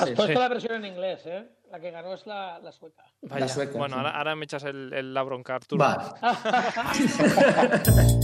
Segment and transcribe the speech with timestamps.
[0.00, 1.44] Has puesto la versión en inglés, ¿eh?
[1.72, 3.02] La que ganó es la, la sueca.
[3.22, 3.46] Vaya.
[3.46, 4.00] La sueca, bueno, sí.
[4.00, 5.84] ahora, ahora me echas el, el- la bronca, Arturo.
[5.84, 6.14] Va.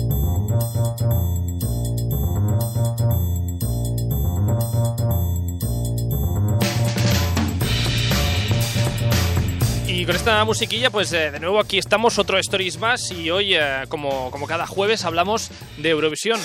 [9.86, 13.54] Y con esta musiquilla, pues eh, de nuevo aquí estamos, otro Stories más, y hoy,
[13.54, 16.40] eh, como, como cada jueves, hablamos de Eurovisión.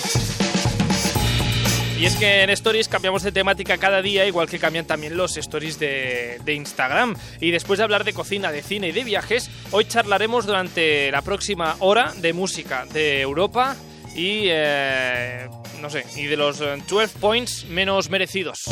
[2.00, 5.36] Y es que en Stories cambiamos de temática cada día, igual que cambian también los
[5.36, 7.14] Stories de, Instagram.
[7.42, 11.20] Y después de hablar de cocina, de cine y de viajes, hoy charlaremos durante la
[11.20, 13.76] próxima hora de música de Europa
[14.16, 15.46] y, eh,
[15.82, 18.64] no sé, y de los eh, 12 points menos merecidos.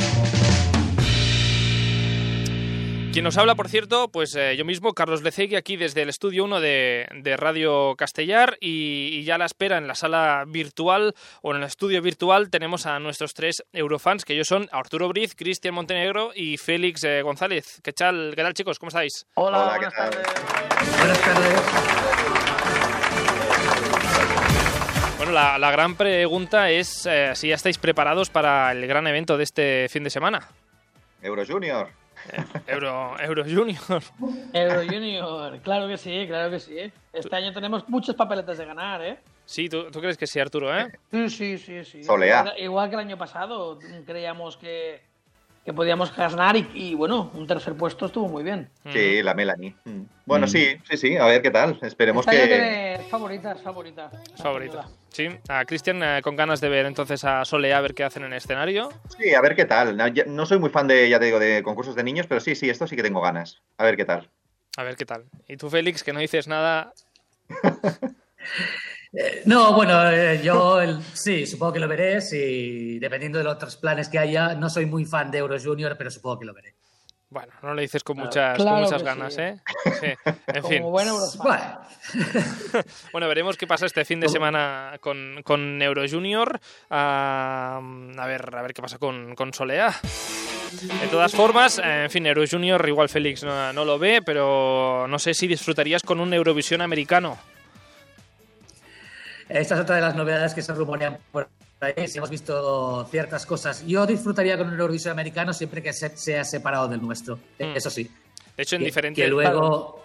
[3.19, 6.45] Quien nos habla, por cierto, pues eh, yo mismo, Carlos Lecegui, aquí desde el estudio
[6.45, 11.17] 1 de, de Radio Castellar y, y ya a la espera en la sala virtual
[11.43, 15.35] o en el estudio virtual tenemos a nuestros tres eurofans, que ellos son Arturo Briz,
[15.35, 17.81] Cristian Montenegro y Félix eh, González.
[17.83, 18.79] ¿Qué tal, ¿Qué tal, chicos?
[18.79, 19.27] ¿Cómo estáis?
[19.35, 20.11] Hola, Hola, ¿qué buenas tal?
[20.11, 20.99] tardes.
[20.99, 21.61] Buenas tardes.
[25.17, 29.37] Bueno, la, la gran pregunta es eh, si ya estáis preparados para el gran evento
[29.37, 30.47] de este fin de semana.
[31.21, 31.89] Euro Junior.
[32.67, 34.03] Euro, Euro Junior.
[34.53, 36.93] Euro Junior, claro que sí, claro que sí.
[37.13, 39.19] Este año tenemos muchas papeletas de ganar, ¿eh?
[39.45, 40.93] Sí, ¿tú, tú crees que sí, Arturo, ¿eh?
[41.11, 41.85] Sí, sí, sí.
[41.85, 41.99] sí.
[42.01, 45.01] Igual, igual que el año pasado, creíamos que,
[45.69, 48.71] que podíamos ganar y, y, bueno, un tercer puesto estuvo muy bien.
[48.91, 49.75] Sí, la Melanie.
[49.85, 50.01] Mm.
[50.25, 50.49] Bueno, Mm.
[50.49, 51.17] sí, sí, sí.
[51.19, 51.79] A ver qué tal.
[51.83, 52.99] Esperemos que.
[53.11, 54.11] favoritas, favoritas.
[54.35, 54.83] Es favorito.
[55.11, 58.25] Sí, a Cristian eh, con ganas de ver entonces a Solea a ver qué hacen
[58.25, 58.89] en el escenario.
[59.19, 59.95] Sí, a ver qué tal.
[59.95, 62.55] No, no soy muy fan de, ya te digo, de concursos de niños, pero sí,
[62.55, 63.61] sí, esto sí que tengo ganas.
[63.77, 64.31] A ver qué tal.
[64.79, 65.27] A ver qué tal.
[65.49, 66.95] Y tú, Félix, que no dices nada.
[69.13, 72.21] Eh, No, bueno, eh, yo el- sí, supongo que lo veré.
[72.21, 74.55] Sí, dependiendo de los otros planes que haya.
[74.55, 76.75] No soy muy fan de Euro Junior, pero supongo que lo veré.
[77.31, 78.27] Bueno, no lo dices con Claro,
[78.81, 79.43] muchas, con ganas, sí.
[79.43, 79.57] ¿eh?
[80.01, 80.31] Sí.
[80.47, 80.83] En Como fin.
[80.83, 81.39] buen Eurofan.
[81.43, 81.81] Bueno,
[83.13, 86.59] Bueno, veremos qué pasa este fin de semana con, con Euro Junior.
[86.89, 87.81] Ah,
[88.19, 89.95] a ver, a ver qué pasa con, con Solea.
[91.03, 95.19] De todas formas, en fin, Euro Junior igual Félix no, no lo ve, pero no
[95.19, 97.39] sé si disfrutarías con un Eurovisión americano.
[99.49, 101.49] Esta es otra de las novedades que se rumorean por
[101.81, 102.09] ahí.
[102.09, 103.85] Si hemos visto ciertas cosas.
[103.87, 107.37] Yo disfrutaría con un Eurovisión americano siempre que se- sea separado del nuestro.
[107.59, 107.77] Mm.
[107.77, 108.11] Eso sí.
[108.57, 109.25] De hecho, en que, diferentes...
[109.25, 110.05] que luego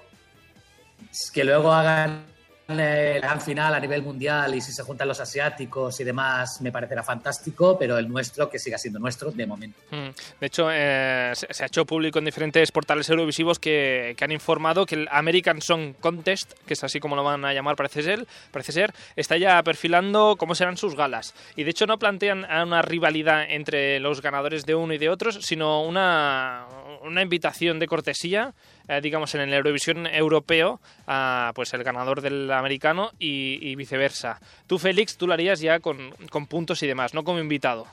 [1.33, 2.23] que luego hagan
[2.67, 6.71] la gran final a nivel mundial y si se juntan los asiáticos y demás me
[6.71, 10.09] parecerá fantástico pero el nuestro que siga siendo nuestro de momento Mm.
[10.39, 14.85] De hecho, eh, se, ha hecho público en diferentes portales eurovisivos que, que han informado
[14.85, 18.25] que el American Song Contest, que es así como lo van a llamar, parece ser,
[18.51, 21.33] parece ser, está ya perfilando cómo serán sus galas.
[21.55, 25.39] Y de hecho no plantean una rivalidad entre los ganadores de uno y de otros,
[25.41, 26.65] sino una,
[27.03, 28.53] una invitación de cortesía,
[28.87, 34.39] eh, digamos, en el Eurovisión europeo, a pues el ganador del americano y, viceversa.
[34.67, 36.13] Tú, Félix, tú lo harías ya con,
[36.47, 37.87] puntos y demás, no como invitado.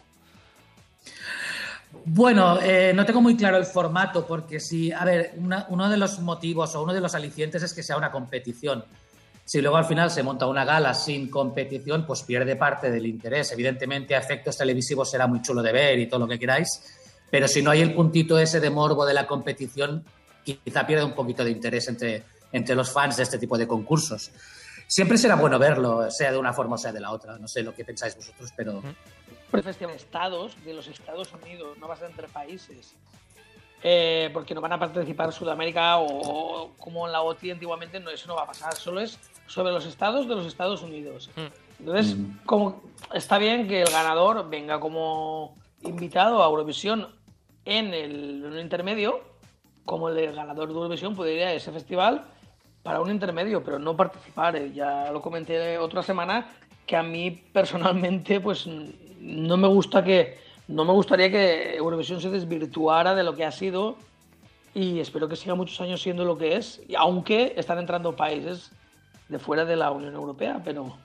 [2.04, 5.34] bueno eh, no tengo muy claro el formato porque si a ver
[5.69, 8.84] uno de los motivos o uno de los alicientes es que sea una competición
[9.44, 13.50] si luego al final se monta una gala sin competición pues pierde parte del interés
[13.50, 16.81] evidentemente a efectos televisivos será muy chulo de ver y todo lo que queráis
[17.31, 20.04] pero si no hay el puntito ese de morbo de la competición,
[20.44, 24.31] quizá pierde un poquito de interés entre, entre los fans de este tipo de concursos.
[24.87, 27.38] Siempre será bueno verlo, sea de una forma o sea de la otra.
[27.38, 28.83] No sé lo que pensáis vosotros, pero
[29.62, 32.94] festival de estados de los Estados Unidos, no va a ser entre países.
[33.83, 38.10] Eh, porque no van a participar Sudamérica o, o como en la OTI antiguamente, no,
[38.10, 41.31] eso no va a pasar, solo es sobre los estados de los Estados Unidos.
[41.78, 42.44] Entonces, Mm.
[42.44, 42.83] como
[43.15, 47.09] está bien que el ganador venga como invitado a Eurovisión
[47.65, 49.21] en el en un intermedio,
[49.87, 52.25] como el ganador de Eurovisión puede ir a ese festival
[52.82, 54.56] para un intermedio, pero no participar.
[54.56, 56.46] Eh, Ya lo comenté otra semana
[56.86, 58.66] que a mí personalmente pues
[59.20, 63.52] no me gusta que no me gustaría que Eurovisión se desvirtuara de lo que ha
[63.52, 63.96] sido
[64.72, 68.71] y espero que siga muchos años siendo lo que es, aunque están entrando países
[69.28, 70.97] de fuera de la Unión Europea, pero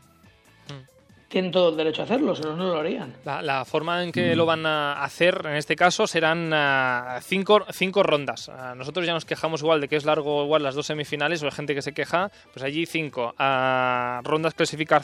[1.27, 3.13] tienen todo el derecho a hacerlo, si no, no lo harían.
[3.25, 7.65] La, la forma en que lo van a hacer en este caso serán ah, cinco,
[7.71, 8.49] cinco rondas.
[8.49, 11.45] Ah, nosotros ya nos quejamos igual de que es largo igual las dos semifinales o
[11.45, 15.03] hay gente que se queja, pues allí cinco Ah, rondas clasificar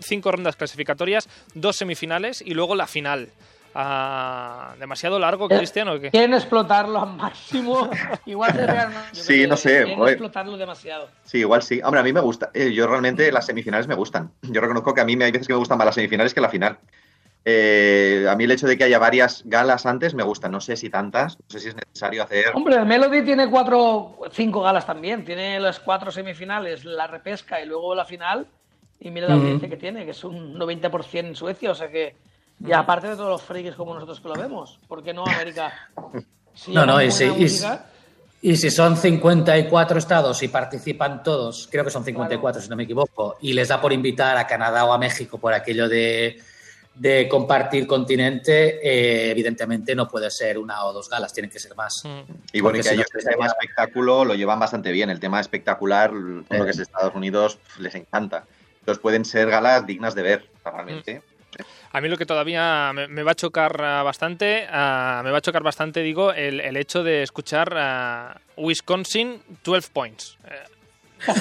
[0.00, 3.28] cinco rondas clasificatorias, dos semifinales y luego la final.
[3.78, 6.10] Ah, demasiado largo, Eh, Cristian, o qué?
[6.10, 7.90] Quieren explotarlo al máximo.
[8.24, 8.54] Igual
[9.12, 11.10] se Sí, no sé, Quieren explotarlo demasiado.
[11.24, 11.82] Sí, igual sí.
[11.84, 12.50] Hombre, a mí me gusta.
[12.54, 14.30] Eh, yo realmente las semifinales me gustan.
[14.40, 16.40] Yo reconozco que a mí me- hay veces que me gustan más las semifinales que
[16.40, 16.78] la final.
[17.44, 20.48] Eh, a mí el hecho de que haya varias galas antes me gusta.
[20.48, 22.52] No sé si tantas, no sé si es necesario hacer.
[22.54, 25.22] Hombre, el Melody tiene cuatro, cinco galas también.
[25.22, 28.46] Tiene las cuatro semifinales, la repesca y luego la final.
[29.00, 31.70] Y mira la audiencia que tiene, que es un 90% en Suecia.
[31.70, 32.14] O sea que,
[32.64, 35.72] y aparte de todos los frikis como nosotros que lo vemos, ¿por qué no América?
[36.68, 37.30] no, no, y sí,
[38.42, 42.84] y, si son 54 estados y participan todos, creo que son 54 si no me
[42.84, 46.40] equivoco, y les da por invitar a Canadá o a México por aquello de
[46.96, 51.76] de compartir continente, eh, evidentemente no puede ser una o dos galas, tienen que ser
[51.76, 52.02] más.
[52.04, 52.32] Mm.
[52.52, 55.10] Y bueno, que ellos el tema espectáculo lo llevan bastante bien.
[55.10, 58.44] El tema espectacular, todo lo que es Estados Unidos, les encanta.
[58.80, 61.18] Entonces pueden ser galas dignas de ver, realmente.
[61.18, 61.35] Mm.
[61.96, 65.40] A mí lo que todavía me, va a chocar ah, bastante, ah, me va a
[65.40, 70.36] chocar bastante, digo, el, hecho de escuchar uh, Wisconsin 12 points.
[70.44, 71.32] Eh,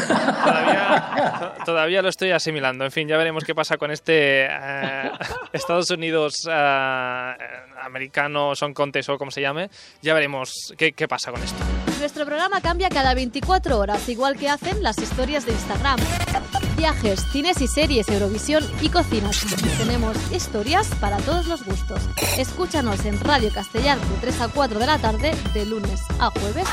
[1.65, 2.85] todavía, lo estoy asimilando.
[2.85, 5.11] En fin, ya veremos qué pasa con este eh,
[5.51, 7.33] Estados Unidos eh,
[7.81, 9.69] americano, son contes o como se llame.
[10.01, 11.74] Ya veremos qué pasa con esto.
[11.99, 15.99] Nuestro programa cambia cada 24 horas, igual que hacen las historias de Instagram.
[16.77, 19.45] Viajes, cines y series, Eurovisión y cocinas.
[19.77, 22.01] Tenemos historias para todos los gustos.
[22.37, 26.67] Escúchanos en Radio Castellar de 3 a 4 de la tarde, de lunes a jueves.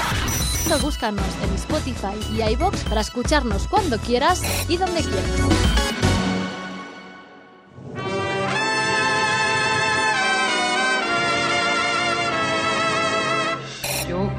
[0.74, 6.11] O búscanos en Spotify y iBox para escucharnos cuando quieras y donde quieras.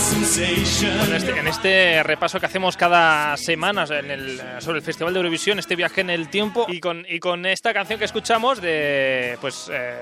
[0.00, 6.00] Este, en este, repaso que hacemos cada semana sobre el Festival de Eurovisión, este viaje
[6.00, 9.98] en el tiempo y con, y con esta canción que escuchamos de, pues, eh,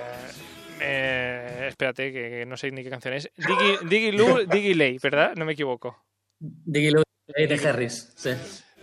[0.81, 5.33] eh, espérate, que, no sé ni qué canción es, Diggy, Diggy Lou, Diggy ¿verdad?
[5.35, 6.05] No me equivoco.
[6.39, 8.31] Diggy Lou de Harris, sí.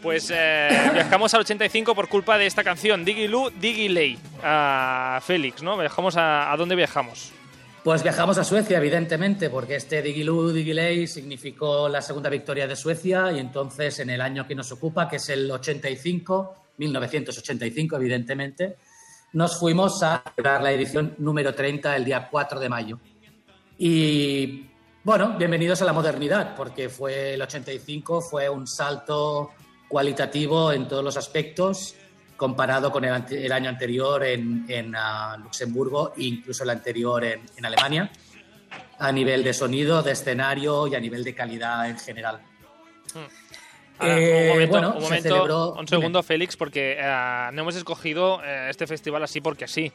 [0.01, 5.63] Pues eh, viajamos al 85 por culpa de esta canción, Diggy Lou, Diggy a Félix,
[5.63, 5.77] ¿no?
[5.77, 7.31] Viajamos a, ¿a dónde viajamos?
[7.85, 13.31] Pues viajamos a Suecia, evidentemente, porque este Digiloo Digilei significó la segunda victoria de Suecia
[13.31, 18.77] y entonces en el año que nos ocupa, que es el 85, 1985, evidentemente,
[19.33, 22.99] nos fuimos a celebrar la edición número 30 el día 4 de mayo.
[23.77, 24.65] Y
[25.03, 29.51] bueno, bienvenidos a la modernidad, porque fue el 85, fue un salto
[29.87, 31.93] cualitativo en todos los aspectos
[32.37, 38.11] comparado con el, año anterior en, ah, Luxemburgo e incluso el anterior en, Alemania,
[38.99, 42.41] a nivel de sonido, de escenario y a nivel de calidad en general.
[43.13, 44.01] Hmm.
[44.01, 49.67] un momento, un, segundo, Félix, porque eh, no hemos escogido eh, este festival así porque
[49.67, 49.91] sí.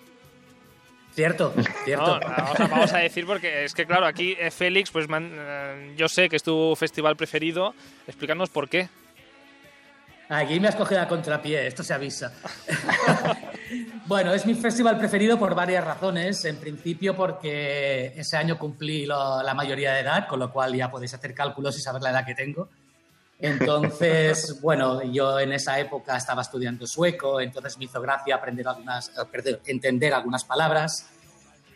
[1.15, 1.53] Cierto,
[1.85, 2.21] cierto.
[2.59, 5.07] vamos, a, decir porque es que, claro, aquí eh, Félix, pues
[5.97, 7.75] yo sé que es tu festival preferido.
[8.07, 8.89] Explícanos por qué.
[10.33, 12.33] Aquí me has cogido a contrapié, esto se avisa.
[14.07, 16.45] bueno, es mi festival preferido por varias razones.
[16.45, 21.15] En principio porque ese año cumplí la mayoría de edad, con lo cual ya podéis
[21.15, 22.69] hacer cálculos y saber la edad que tengo.
[23.41, 29.09] Entonces, bueno, yo en esa época estaba estudiando sueco, entonces me hizo gracia aprender algunas,
[29.09, 31.09] eh, entender algunas palabras.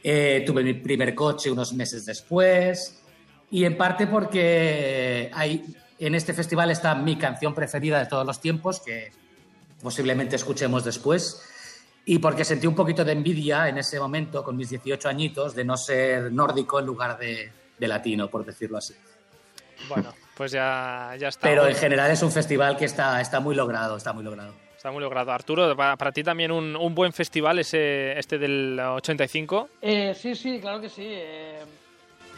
[0.00, 3.00] Eh, tuve mi primer coche unos meses después
[3.50, 8.40] y en parte porque hay en este festival está mi canción preferida de todos los
[8.40, 9.12] tiempos, que
[9.82, 11.42] posiblemente escuchemos después,
[12.06, 15.64] y porque sentí un poquito de envidia en ese momento, con mis 18 añitos, de
[15.64, 18.94] no ser nórdico en lugar de, latino, por decirlo así.
[19.88, 21.48] Bueno, pues ya, ya está.
[21.48, 24.54] Pero en general es un festival que está, está muy logrado, está muy logrado.
[24.74, 25.32] Está muy logrado.
[25.32, 29.68] Arturo, para, ti también un, un, buen festival ese, este del 85.
[29.80, 31.06] Eh, sí, sí, claro que sí.
[31.06, 31.64] Eh,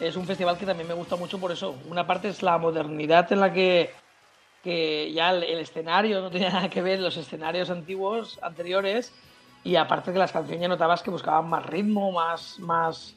[0.00, 1.76] es un festival que también me gusta mucho por eso.
[1.88, 3.90] Una parte es la modernidad en la que,
[4.62, 9.12] que ya el, escenario no tenía nada que ver los escenarios antiguos, anteriores,
[9.64, 13.16] y aparte que las canciones ya notabas que buscaban más ritmo, más, más,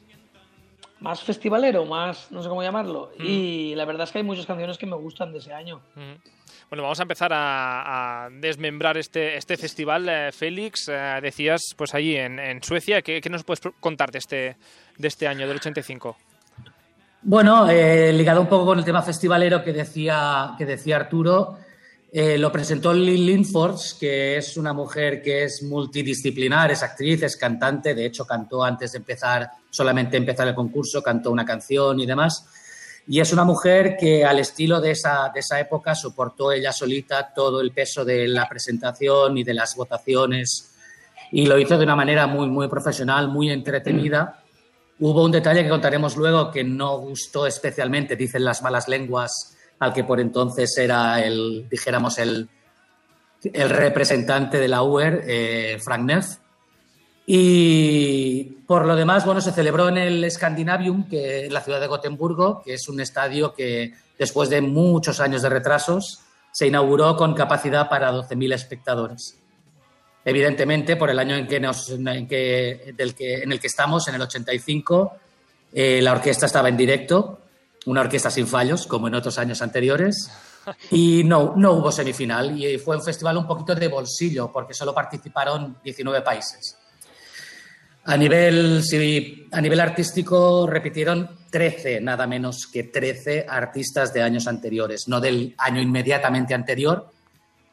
[1.00, 3.12] más festivalero, más, no sé cómo llamarlo.
[3.18, 3.24] Mm.
[3.24, 5.80] Y la verdad es que hay muchas canciones que me gustan de ese año.
[5.94, 6.14] Mm.
[6.70, 10.08] Bueno, vamos a empezar a, desmembrar este, este festival.
[10.08, 14.18] Eh, Félix, eh, decías, pues allí en, en Suecia, ¿qué, ¿qué, nos puedes contar de
[14.18, 14.56] este,
[14.96, 16.16] de este año, del 85?
[17.22, 21.58] Bueno, eh, ligado un poco con el tema festivalero que decía, que decía Arturo,
[22.12, 27.36] Eh, lo presentó Lynn Linford, que es una mujer que es multidisciplinar, es actriz, es
[27.36, 32.06] cantante, de hecho cantó antes de empezar, solamente empezar el concurso, cantó una canción y
[32.06, 32.48] demás.
[33.06, 37.32] Y es una mujer que al estilo de esa, de esa época soportó ella solita
[37.32, 40.72] todo el peso de la presentación y de las votaciones
[41.30, 44.39] y lo hizo de una manera muy, muy profesional, muy entretenida.
[45.00, 49.94] Hubo un detalle que contaremos luego que no gustó especialmente, dicen las malas lenguas, al
[49.94, 52.50] que por entonces era el, dijéramos, el,
[53.42, 56.36] el representante de la UER, eh, Frank Neff.
[57.24, 61.86] Y por lo demás, bueno, se celebró en el Scandinavium, que en la ciudad de
[61.86, 66.20] Gotemburgo, que es un estadio que después de muchos años de retrasos
[66.52, 69.39] se inauguró con capacidad para 12.000 espectadores.
[70.24, 74.06] Evidentemente, por el año en que nos, en que, del que, en el que estamos,
[74.08, 75.12] en el 85,
[75.72, 77.40] eh, la orquesta estaba en directo
[77.86, 80.30] una orquesta sin fallos, como en otros años anteriores.
[80.90, 84.94] Y no, no hubo semifinal y fue un festival un poquito de bolsillo porque solo
[84.94, 86.76] participaron 19 países.
[88.04, 94.46] A nivel, sí, a nivel artístico repitieron 13, nada menos que 13 artistas de años
[94.46, 97.10] anteriores, no del año inmediatamente anterior,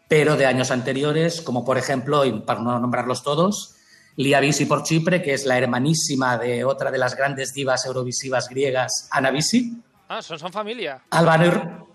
[0.07, 3.75] pero de años anteriores, como por ejemplo, para no nombrarlos todos,
[4.15, 8.49] Lia Bisi por Chipre, que es la hermanísima de otra de las grandes divas eurovisivas
[8.49, 11.01] griegas, Ana Bisi, Ah, son, son familia.
[11.09, 11.85] Albano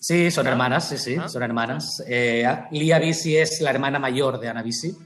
[0.00, 1.28] Sí, son hermanas, sí, sí, Ah.
[1.28, 2.02] son hermanas.
[2.08, 4.96] Eh, Lia Bisi es la hermana mayor de Ana Bisi.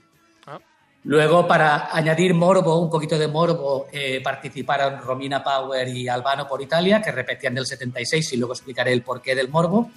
[0.47, 0.59] Ah.
[1.05, 6.63] Luego, para añadir morbo, un poquito de morbo, eh, participaron Romina Power y Albano por
[6.63, 9.91] Italia, que repetían del 76 y luego explicaré el porqué del morbo.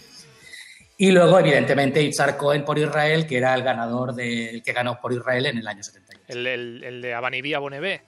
[0.97, 5.11] Y luego, evidentemente, Itzhak Cohen por Israel, que era el ganador del que ganó por
[5.11, 6.23] Israel en el año 78.
[6.29, 8.01] El, el, el de Abanivía Bonebé.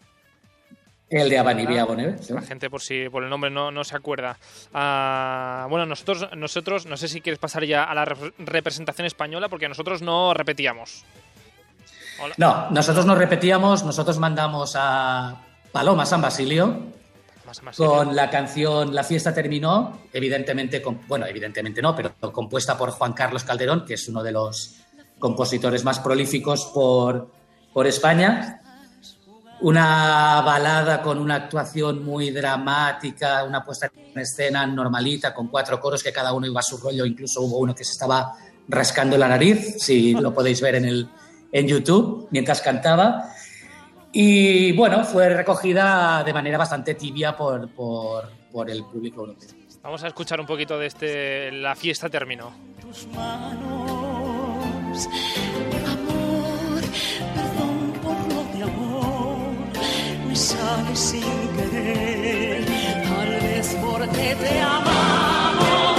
[1.10, 2.18] El de Abanivía Boneve.
[2.22, 2.34] sí.
[2.34, 4.38] La gente, por si por el nombre no, no se acuerda.
[4.74, 9.48] Ah, bueno, nosotros, nosotros, no sé si quieres pasar ya a la re- representación española,
[9.50, 11.04] porque nosotros no repetíamos.
[12.22, 12.34] Hola.
[12.38, 15.42] No, nosotros nos repetíamos, nosotros mandamos a
[15.72, 16.78] Paloma San Basilio,
[17.48, 22.78] Más, más con la canción La fiesta terminó, evidentemente, con- bueno, evidentemente no, pero compuesta
[22.78, 24.76] por Juan Carlos Calderón, que es uno de los
[25.18, 27.32] compositores más prolíficos por,
[27.74, 28.62] por España.
[29.62, 36.04] Una balada con una actuación muy dramática, una puesta en escena normalita, con cuatro coros
[36.04, 38.34] que cada uno iba a su rollo, incluso hubo uno que se estaba
[38.68, 41.10] rascando la nariz, si lo podéis ver en, el,
[41.52, 43.34] en YouTube, mientras cantaba.
[44.12, 49.50] Y bueno, fue recogida de manera bastante tibia por, por, por el público europeo.
[49.84, 52.52] Vamos a escuchar un poquito de este La fiesta terminó.
[52.82, 55.08] tus manos.
[55.86, 56.82] Amor,
[57.36, 59.50] perdón por lo de amor,
[60.28, 61.22] me sale sin
[61.56, 65.97] querer, tal vez porque te amamos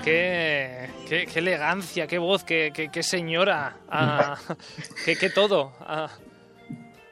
[0.00, 4.36] Bueno, qué, qué, qué elegancia, qué voz, qué, qué, qué señora, ah,
[5.04, 5.72] qué, qué todo.
[5.80, 6.08] ah.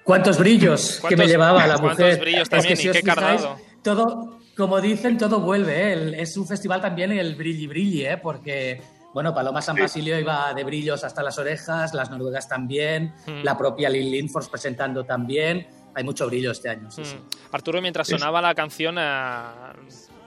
[0.04, 2.20] ¿Cuántos brillos que ¿Cuántos- me llevaba la cuántos mujer?
[2.20, 3.58] brillos Es también, que y si os qué fijáis, cardado.
[3.82, 5.76] Todo, como dicen, todo vuelve.
[5.76, 5.92] ¿eh?
[5.92, 8.16] El- Es un festival también el brilli brilli, ¿eh?
[8.16, 8.80] porque
[9.12, 13.42] bueno, Paloma San Basilio iba de brillos hasta las orejas, las noruegas también, Hmm.
[13.42, 15.66] la propia Lynn Linfors presentando también.
[15.94, 16.90] Hay mucho brillo este año.
[16.90, 17.16] sí, sí.
[17.16, 17.54] Mm.
[17.54, 19.72] Arturo, mientras sonaba la canción, ah,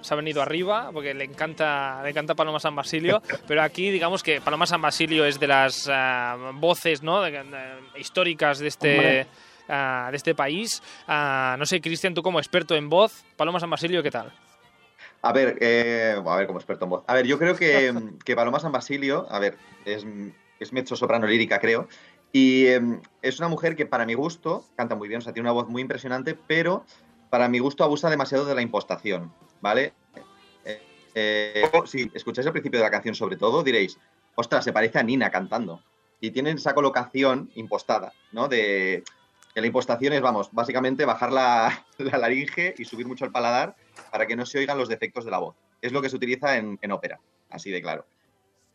[0.02, 3.22] se ha venido arriba porque le encanta, le encanta Paloma San Basilio.
[3.48, 7.22] pero aquí, digamos que Paloma San Basilio es de las ah, voces ¿no?
[7.22, 9.28] de- de- históricas de este,
[9.70, 10.82] ah, de este país.
[11.08, 14.32] Ah, no sé, Cristian, tú como experto en voz, Paloma San Basilio, ¿qué tal?
[15.24, 17.04] A ver, eh, a ver, como experto en voz.
[17.08, 17.94] A ver, yo creo que,
[18.26, 19.56] que Paloma San Basilio, a ver,
[19.86, 20.06] es,
[20.60, 21.88] es mezzo soprano lírica, creo.
[22.34, 22.82] Y eh,
[23.22, 25.68] es una mujer que, para mi gusto, canta muy bien, o sea, tiene una voz
[25.68, 26.86] muy impresionante, pero
[27.32, 29.94] para mi gusto abusa demasiado de la impostación, ¿vale?
[30.66, 30.82] Eh,
[31.16, 33.98] eh, si escucháis el principio de la canción, sobre todo, diréis,
[34.36, 35.82] ostras, se parece a Nina cantando.
[36.20, 38.50] Y tienen esa colocación impostada, ¿no?
[38.50, 39.04] De
[39.56, 43.78] que la impostación es, vamos, básicamente bajar la, la laringe y subir mucho el paladar
[44.12, 45.56] para que no se oigan los defectos de la voz.
[45.82, 48.06] Es lo que se utiliza en, en ópera, así de claro.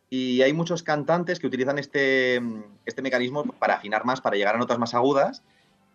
[0.08, 2.40] Y hay muchos cantantes que utilizan este,
[2.86, 5.42] este mecanismo para afinar más, para llegar a notas más agudas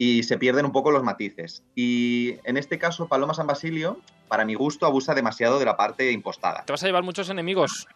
[0.04, 1.64] y se pierden un poco los matices.
[1.76, 6.12] Y en este caso, Paloma San Basilio, para mi gusto, abusa demasiado de la parte
[6.12, 6.64] impostada.
[6.66, 7.88] Te vas a llevar muchos enemigos.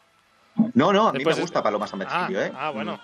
[0.75, 2.51] No, no, a mí Después me gusta Paloma San Basilio, Ah, ¿eh?
[2.55, 2.99] ah, bueno.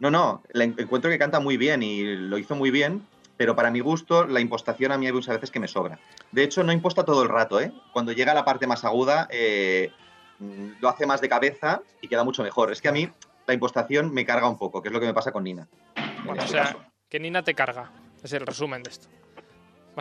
[0.00, 3.06] No, no, encuentro que canta muy bien y lo hizo muy bien,
[3.38, 5.98] pero para mi gusto la impostación a mí hay muchas veces que me sobra.
[6.30, 7.72] De hecho, no imposta todo el rato, ¿eh?
[7.94, 9.92] Cuando llega a la parte más aguda, eh,
[10.40, 12.70] mm, lo hace más de cabeza y queda mucho mejor.
[12.70, 13.08] Es que a mí
[13.46, 15.66] la impostación me carga un poco, que es lo que me pasa con Nina.
[15.96, 16.84] en Bueno, o este sea, caso.
[17.08, 17.90] que Nina te carga.
[18.22, 19.08] Es el resumen de esto.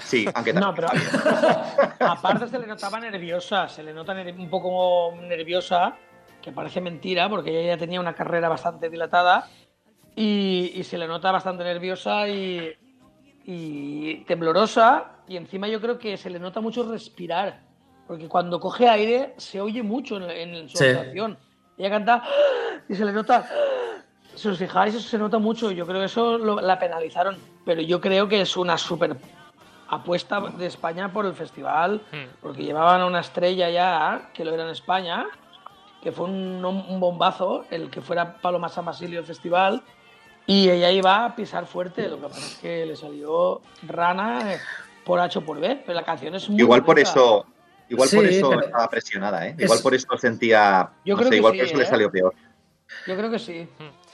[0.01, 0.87] Sí, aunque No, pero
[1.99, 5.95] aparte se le notaba nerviosa, se le nota un poco nerviosa,
[6.41, 9.47] que parece mentira, porque ella ya tenía una carrera bastante dilatada
[10.15, 12.71] y, y se le nota bastante nerviosa y,
[13.45, 17.61] y temblorosa y encima yo creo que se le nota mucho respirar,
[18.07, 20.85] porque cuando coge aire se oye mucho en, en su Sí.
[20.85, 21.37] actuación.
[21.77, 22.23] Ella canta
[22.87, 23.47] y se le nota
[24.39, 25.71] si os fijáis, eso se nota mucho.
[25.71, 27.37] Yo creo que eso lo- la penalizaron.
[27.65, 29.17] Pero yo creo que es una súper
[29.89, 32.01] apuesta de España por el festival.
[32.11, 32.25] Hmm.
[32.41, 35.25] Porque llevaban a una estrella ya, que lo era en España,
[36.01, 39.83] que fue un, un bombazo, el que fuera Paloma San Basilio el festival.
[40.47, 42.07] Y ella iba a pisar fuerte.
[42.07, 44.59] Lo que pasa es que le salió rana eh,
[45.05, 45.81] por H o por B.
[45.85, 47.09] Pero la canción es muy Igual por bonita.
[47.11, 47.45] eso,
[47.89, 49.55] igual por Sí, eso pero- estaba presionada, ¿eh?
[49.57, 50.89] Es- Igual por eso sentía.
[51.05, 51.87] Yo no creo sé, que igual sí, por eso le ¿eh?
[51.87, 52.33] salió peor.
[53.05, 53.67] Yo creo que sí.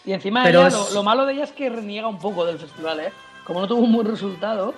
[0.06, 2.46] Y encima Pero ella, es- lo, lo malo de ella es que reniega un poco
[2.46, 3.12] del festival, ¿eh?
[3.44, 4.74] Como no tuvo un buen resultado,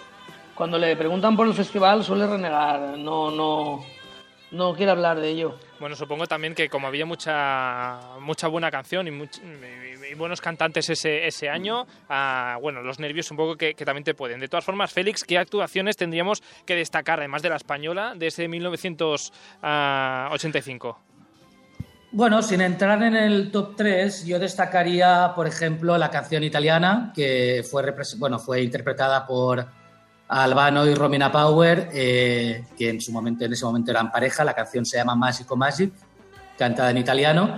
[0.56, 3.84] cuando le preguntan por el festival suele renegar, no, no,
[4.52, 5.58] no quiere hablar de ello.
[5.80, 10.40] Bueno, supongo también que como había mucha mucha buena canción y, much- y- y buenos
[10.42, 14.40] cantantes ese, ese año, ah, bueno, los nervios un poco que, que también te pueden.
[14.40, 18.48] De todas formas, Félix, ¿qué actuaciones tendríamos que destacar, además de la española, de ese
[18.48, 20.98] 1985?
[22.12, 27.66] Bueno, sin entrar en el top 3, yo destacaría, por ejemplo, la canción italiana, que
[27.70, 27.84] fue,
[28.18, 29.68] bueno, fue interpretada por
[30.30, 34.46] Albano y Romina Power, eh, que en, su momento, en ese momento eran pareja.
[34.46, 35.94] La canción se llama Mágico Magic,
[36.58, 37.58] cantada en italiano.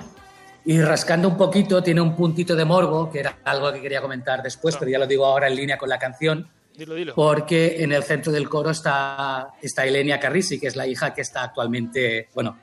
[0.65, 4.41] Y rascando un poquito, tiene un puntito de morbo, que era algo que quería comentar
[4.41, 7.15] después, pero ya lo digo ahora en línea con la canción Dilo, dilo.
[7.15, 11.21] porque en el centro del coro está, está Elenia Carrisi, que es la hija que
[11.21, 12.57] está actualmente, bueno,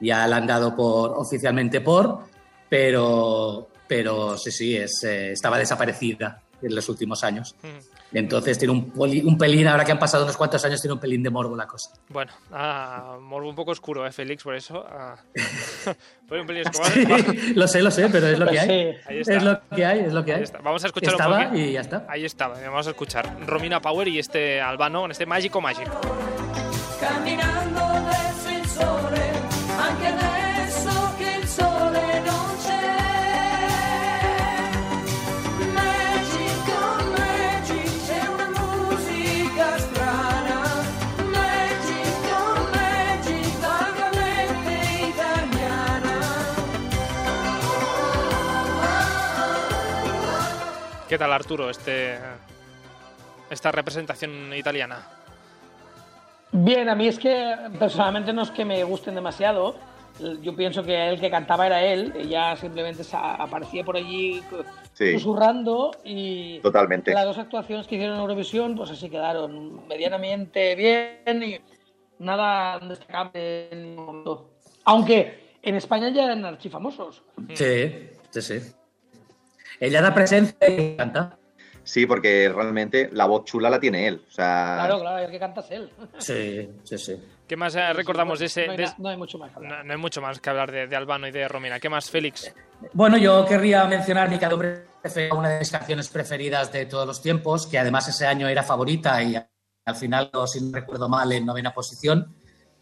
[0.00, 2.20] ya la han dado por oficialmente por,
[2.68, 7.54] pero, pero sí, sí, es, eh, estaba desaparecida en los últimos años.
[7.62, 7.96] Mm.
[8.12, 11.00] Entonces tiene un, poli- un pelín, ahora que han pasado unos cuantos años, tiene un
[11.00, 11.90] pelín de morbo la cosa.
[12.08, 14.44] Bueno, ah, morbo un poco oscuro, ¿eh, Félix?
[14.44, 14.84] Por eso.
[14.88, 15.16] ah.
[16.30, 16.88] Un pelín oscuro.
[16.90, 18.68] Sí, lo sé, lo sé, pero es lo que hay.
[18.68, 18.98] Sí.
[19.06, 19.34] Ahí está.
[19.36, 20.42] Es lo que hay, es lo que Ahí hay.
[20.44, 20.58] está.
[20.58, 21.56] Vamos a escuchar un Estaba poquito.
[21.68, 22.06] y ya está.
[22.08, 25.88] Ahí estaba, vamos a escuchar Romina Power y este Albano con este Mágico Magic.
[51.08, 52.18] ¿Qué tal, Arturo, este,
[53.50, 55.06] esta representación italiana?
[56.52, 59.76] Bien, a mí es que personalmente no es que me gusten demasiado.
[60.42, 64.42] Yo pienso que el que cantaba era él, ella simplemente aparecía por allí
[64.94, 67.12] Sí, susurrando y totalmente.
[67.12, 71.58] las dos actuaciones que hicieron en Eurovisión pues así quedaron medianamente bien y
[72.18, 74.52] nada destacable en ningún momento.
[74.86, 77.22] Aunque en España ya eran archifamosos.
[77.52, 78.60] Sí, sí, sí.
[79.80, 81.38] Ella da presencia y canta.
[81.84, 84.24] Sí, porque realmente la voz chula la tiene él.
[84.28, 85.90] O sea, Claro, claro, el que canta es él.
[86.18, 87.16] Sí, sí, sí.
[87.46, 88.66] ¿Qué más eh, recordamos de ese...?
[88.66, 89.78] No hay, de na- ese- no hay mucho más que hablar.
[89.78, 91.78] No, no hay mucho más que hablar de, de Albano y de Romina.
[91.78, 92.52] ¿Qué más, Félix?
[92.92, 97.68] Bueno, yo querría mencionar Mi Preferida, una de mis canciones preferidas de todos los tiempos,
[97.68, 101.72] que además ese año era favorita y al final, si no recuerdo mal, en novena
[101.72, 102.34] posición,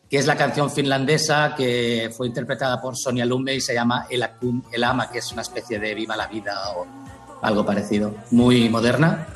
[0.08, 4.24] que es la canción finlandesa que fue interpretada por Sonia Lume y se llama El,
[4.72, 6.86] El Ama, que es una especie de Viva la Vida o
[7.42, 8.14] algo parecido.
[8.30, 9.26] Muy moderna.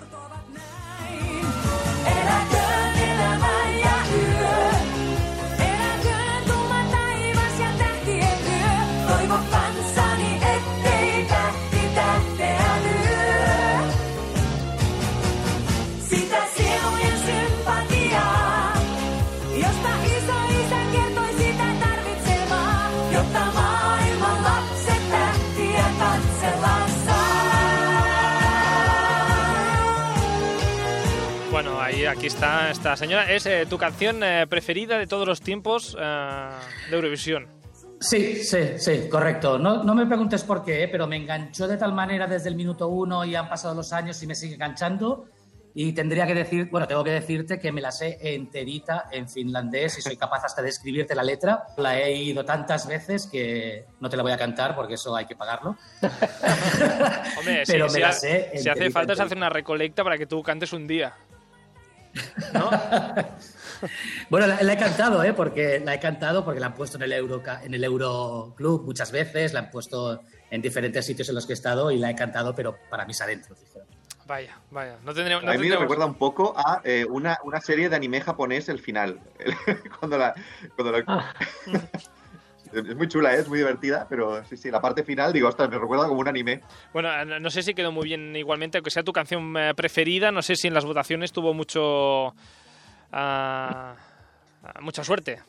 [32.08, 33.30] Aquí está esta señora.
[33.30, 36.50] Es eh, tu canción eh, preferida de todos los tiempos eh,
[36.90, 37.46] de Eurovisión.
[38.00, 39.58] Sí, sí, sí, correcto.
[39.58, 42.88] No, no me preguntes por qué, pero me enganchó de tal manera desde el minuto
[42.88, 45.26] uno y han pasado los años y me sigue enganchando.
[45.74, 49.98] Y tendría que decir, bueno, tengo que decirte que me la sé enterita en finlandés
[49.98, 51.64] y soy capaz hasta de escribirte la letra.
[51.76, 55.26] La he ido tantas veces que no te la voy a cantar porque eso hay
[55.26, 55.76] que pagarlo.
[57.38, 59.24] Hombre, Pero si, me si la sé si hace enterita, falta, se enterita.
[59.24, 61.14] hace una recolecta para que tú cantes un día.
[62.52, 62.70] ¿No?
[64.30, 65.32] Bueno, la, la he cantado, ¿eh?
[65.32, 69.12] Porque la he cantado porque la han puesto en el Euro en el Euroclub muchas
[69.12, 72.14] veces, la han puesto en diferentes sitios en los que he estado y la he
[72.16, 73.58] cantado, pero para mis adentros.
[74.26, 74.96] Vaya, vaya.
[75.04, 75.44] No tendríamos.
[75.44, 78.20] no a mí me tendríamos- recuerda un poco a eh, una, una serie de anime
[78.20, 79.20] japonés, el final.
[80.00, 80.34] cuando la,
[80.76, 81.34] cuando la- Ah.
[82.72, 83.40] Es muy chula, ¿eh?
[83.40, 86.28] es muy divertida, pero sí, sí, la parte final, digo, ostras, me recuerda como un
[86.28, 86.62] anime.
[86.92, 90.30] Bueno, no no sé si quedó muy bien igualmente, aunque sea tu canción eh, preferida,
[90.30, 92.34] no sé si en las votaciones tuvo mucho...
[93.12, 93.94] ah,
[94.62, 95.40] ah, mucha suerte.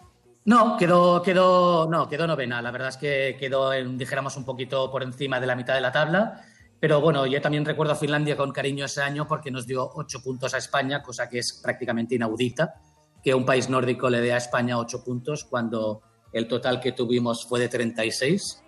[0.45, 2.61] No, quedó, quedó, no, quedó novena.
[2.61, 5.81] La verdad es que quedó, en, dijéramos, un poquito por encima de la mitad de
[5.81, 6.41] la tabla.
[6.79, 10.23] Pero bueno, yo también recuerdo a Finlandia con cariño ese año porque nos dio ocho
[10.23, 12.75] puntos a España, cosa que es prácticamente inaudita,
[13.21, 16.01] que un país nórdico le dé a España ocho puntos cuando
[16.33, 18.63] el total que tuvimos fue de 36.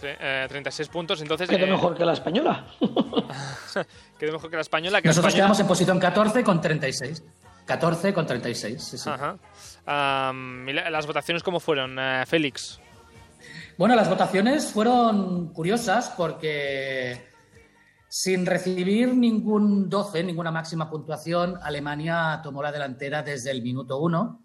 [0.00, 1.48] Tre- eh, 36 puntos, entonces...
[1.48, 2.66] Quedó eh, mejor que la española.
[4.18, 5.00] quedó mejor que la española.
[5.00, 7.24] Que la Nosotros española- quedamos en posición 14 con 36.
[7.64, 9.08] 14 con 36, sí, sí.
[9.08, 9.36] Ajá.
[9.86, 12.80] Am, ¿y la- ¿Las votaciones cómo fueron, eh, Félix?
[13.78, 17.24] Bueno, las votaciones fueron curiosas porque
[18.08, 24.40] sin recibir ningún 12, ninguna máxima puntuación, Alemania tomó la delantera desde el minuto uno.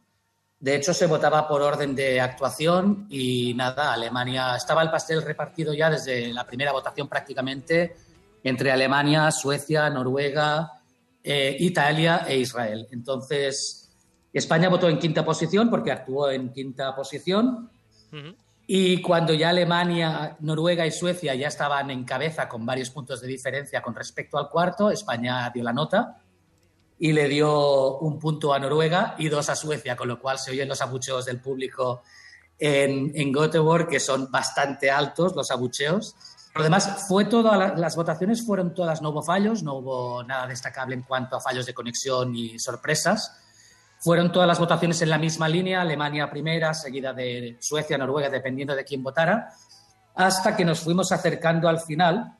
[0.59, 5.71] De hecho, se votaba por orden de actuación y nada, Alemania estaba el pastel repartido
[5.73, 7.95] ya desde la primera votación prácticamente
[8.43, 10.81] entre Alemania, Suecia, Noruega,
[11.23, 12.87] eh, Italia e Israel.
[12.91, 13.91] Entonces,
[14.33, 17.69] España votó en quinta posición porque actuó en quinta posición.
[18.65, 23.27] Y cuando ya Alemania, Noruega y Suecia ya estaban en cabeza con varios puntos de
[23.27, 26.17] diferencia con respecto al cuarto, España dio la nota
[26.99, 30.51] y le dio un punto a Noruega y dos a Suecia, con lo cual se
[30.51, 32.01] oyen los abucheos del público
[32.57, 36.15] en, en Göteborg, que son bastante altos los abucheos.
[36.51, 40.47] Por lo demás, fue todo, las votaciones fueron todas, no hubo fallos, no hubo nada
[40.47, 43.31] destacable en cuanto a fallos de conexión y sorpresas.
[43.99, 48.75] Fueron todas las votaciones en la misma línea, Alemania primera, seguida de Suecia, Noruega, dependiendo
[48.75, 49.49] de quién votara,
[50.15, 52.36] hasta que nos fuimos acercando al final,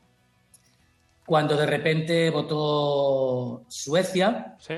[1.27, 4.75] cuando de repente votó Suecia ¿Sí?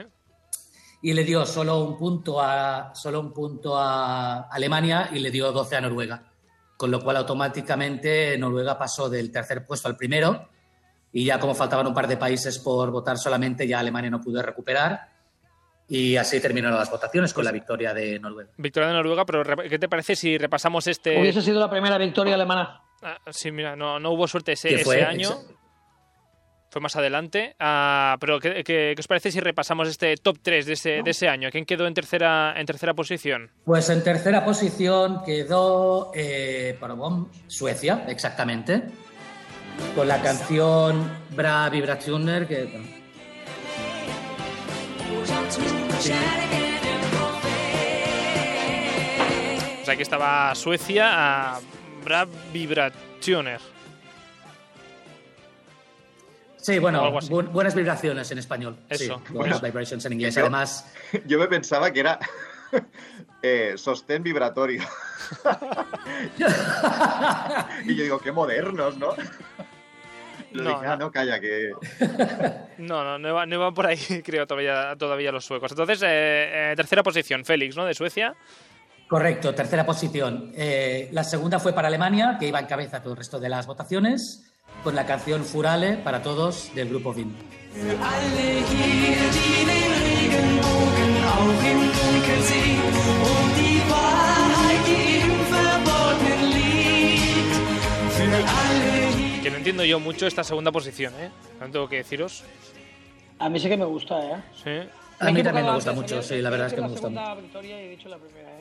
[1.04, 5.52] y le dio solo un punto a, solo un punto a Alemania y le dio
[5.52, 6.24] 12 a Noruega,
[6.76, 10.50] con lo cual automáticamente Noruega pasó del tercer puesto al primero
[11.14, 14.42] y ya como faltaban un par de países por votar solamente, ya Alemania no pudo
[14.42, 15.08] recuperar
[15.88, 18.50] y así terminaron las votaciones con la victoria de Noruega.
[18.58, 21.22] Victoria de Noruega, pero ¿qué te parece si repasamos este...?
[21.22, 22.82] Hubiese sido la primera victoria alemana.
[23.04, 25.30] Ah, sí, mira, no, no hubo suerte ese, ¿Qué ese año.
[26.72, 27.56] Fue más adelante.
[27.60, 31.12] Ah, pero ¿qué, qué- qué os parece si repasamos este top 3 de ese, de
[31.12, 31.50] ese año?
[31.52, 33.50] ¿Quién quedó en tercera, en tercera posición?
[33.66, 38.84] Pues en tercera posición quedó eh, perdón, Suecia, exactamente,
[39.96, 42.70] con la canción Bra Vibrationer, que
[49.82, 51.60] O sea, que estaba Suecia a
[52.04, 53.60] Brav Vibrationer.
[56.62, 58.78] Sí, bueno, bu- buenas vibraciones en español.
[58.90, 59.22] Eso.
[59.26, 60.36] Sí, buenas vibrations en inglés.
[60.36, 60.92] Yo- Además,
[61.26, 62.20] Yo me pensaba que era
[63.42, 64.84] eh, sostén vibratorio.
[67.86, 69.14] y yo digo, qué modernos, ¿no?
[70.52, 71.06] Lo No, dije, ah, no.
[71.06, 71.72] no, calla, que.
[72.80, 75.72] No, no, no iban por ahí, creo, todavía, todavía los suecos.
[75.72, 77.86] Entonces, eh, eh, tercera posición, Félix, ¿no?
[77.86, 78.34] De Suecia.
[79.08, 80.52] correcto, tercera posición.
[80.56, 83.68] Eh, la segunda fue para Alemania, que iba en cabeza todo el resto de las
[83.68, 84.49] votaciones,
[84.84, 87.36] con la canción Furale para todos del grupo Vin.
[99.42, 101.30] Que no entiendo yo mucho esta segunda posición, ¿eh?
[101.60, 102.44] No tengo que deciros.
[103.38, 104.44] A mí sí que me gusta, ¿eh?
[104.64, 104.90] Sí.
[105.20, 107.20] A mí también me gusta antes, mucho, sí, la verdad es que me gusta mucho.
[107.20, 108.59] segunda victoria y he dicho la primera, ¿eh?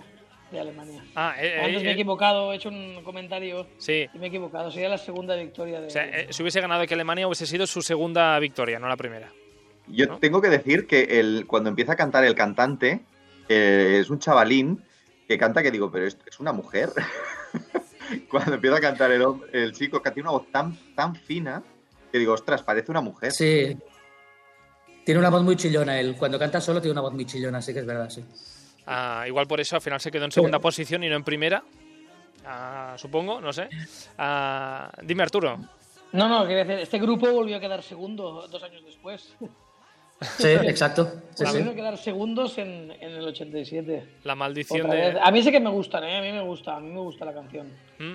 [0.51, 1.05] De Alemania.
[1.15, 4.07] Ah, eh, Antes eh, me he eh, equivocado, he hecho un comentario sí.
[4.13, 4.71] y me he equivocado.
[4.71, 5.89] Sería la segunda victoria de.
[5.89, 8.97] O sea, eh, si hubiese ganado aquí Alemania hubiese sido su segunda victoria, no la
[8.97, 9.31] primera.
[9.89, 10.19] Yo ¿No?
[10.19, 13.01] tengo que decir que el, cuando empieza a cantar el cantante,
[13.49, 14.83] eh, es un chavalín
[15.27, 16.91] que canta que digo, pero esto es una mujer.
[18.31, 21.63] cuando empieza a cantar el, el chico, que tiene una voz tan, tan fina,
[22.11, 23.33] que digo, ostras, parece una mujer.
[23.33, 23.77] Sí.
[25.05, 26.17] Tiene una voz muy chillona él.
[26.19, 28.25] Cuando canta solo tiene una voz muy chillona, sí que es verdad, sí.
[28.91, 31.63] Ah, igual por eso al final se quedó en segunda posición y no en primera.
[32.47, 33.69] Ah, supongo, no sé.
[34.17, 35.59] Ah, dime, Arturo.
[36.13, 39.35] No, no, quiero decir, este grupo volvió a quedar segundo dos años después.
[40.39, 41.05] Sí, exacto.
[41.35, 41.77] Sí, Volvieron a sí.
[41.77, 44.17] quedar segundos en, en el 87.
[44.25, 45.13] La maldición Otra de.
[45.13, 45.21] vez.
[45.23, 46.17] A mí sí que me gustan, ¿eh?
[46.17, 47.69] A mí me gusta, a mí me gusta la canción.
[47.99, 48.15] Mm.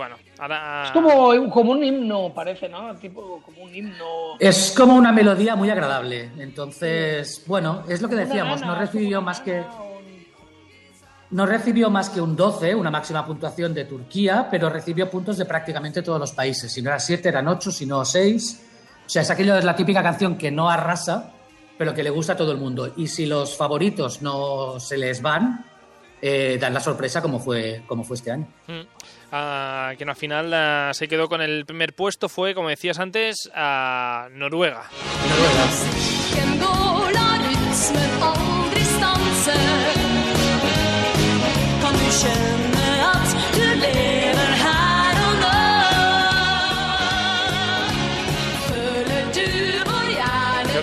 [0.00, 0.84] Bueno, ahora...
[0.86, 2.96] Es como, un- como un himno, parece, ¿no?
[2.96, 4.38] Tipo, como un himno.
[4.38, 6.30] Es como una melodía muy agradable.
[6.38, 9.62] Entonces, bueno, es lo que decíamos, no recibió más que
[11.32, 15.44] no recibió más que un 12, una máxima puntuación de Turquía, pero recibió puntos de
[15.44, 16.72] prácticamente todos los países.
[16.72, 18.66] Si no eran 7, eran 8, si no 6.
[19.04, 21.30] O sea, es aquello de la típica canción que no arrasa,
[21.76, 22.94] pero que le gusta a todo el mundo.
[22.96, 25.66] Y si los favoritos no se les van,
[26.22, 28.46] eh, dan la sorpresa como fue, como fue este año.
[28.66, 28.80] Mm.
[29.32, 33.50] Ah, quien al final ah, se quedó con el primer puesto fue, como decías antes,
[33.54, 34.84] a Noruega.
[42.10, 42.49] Musikken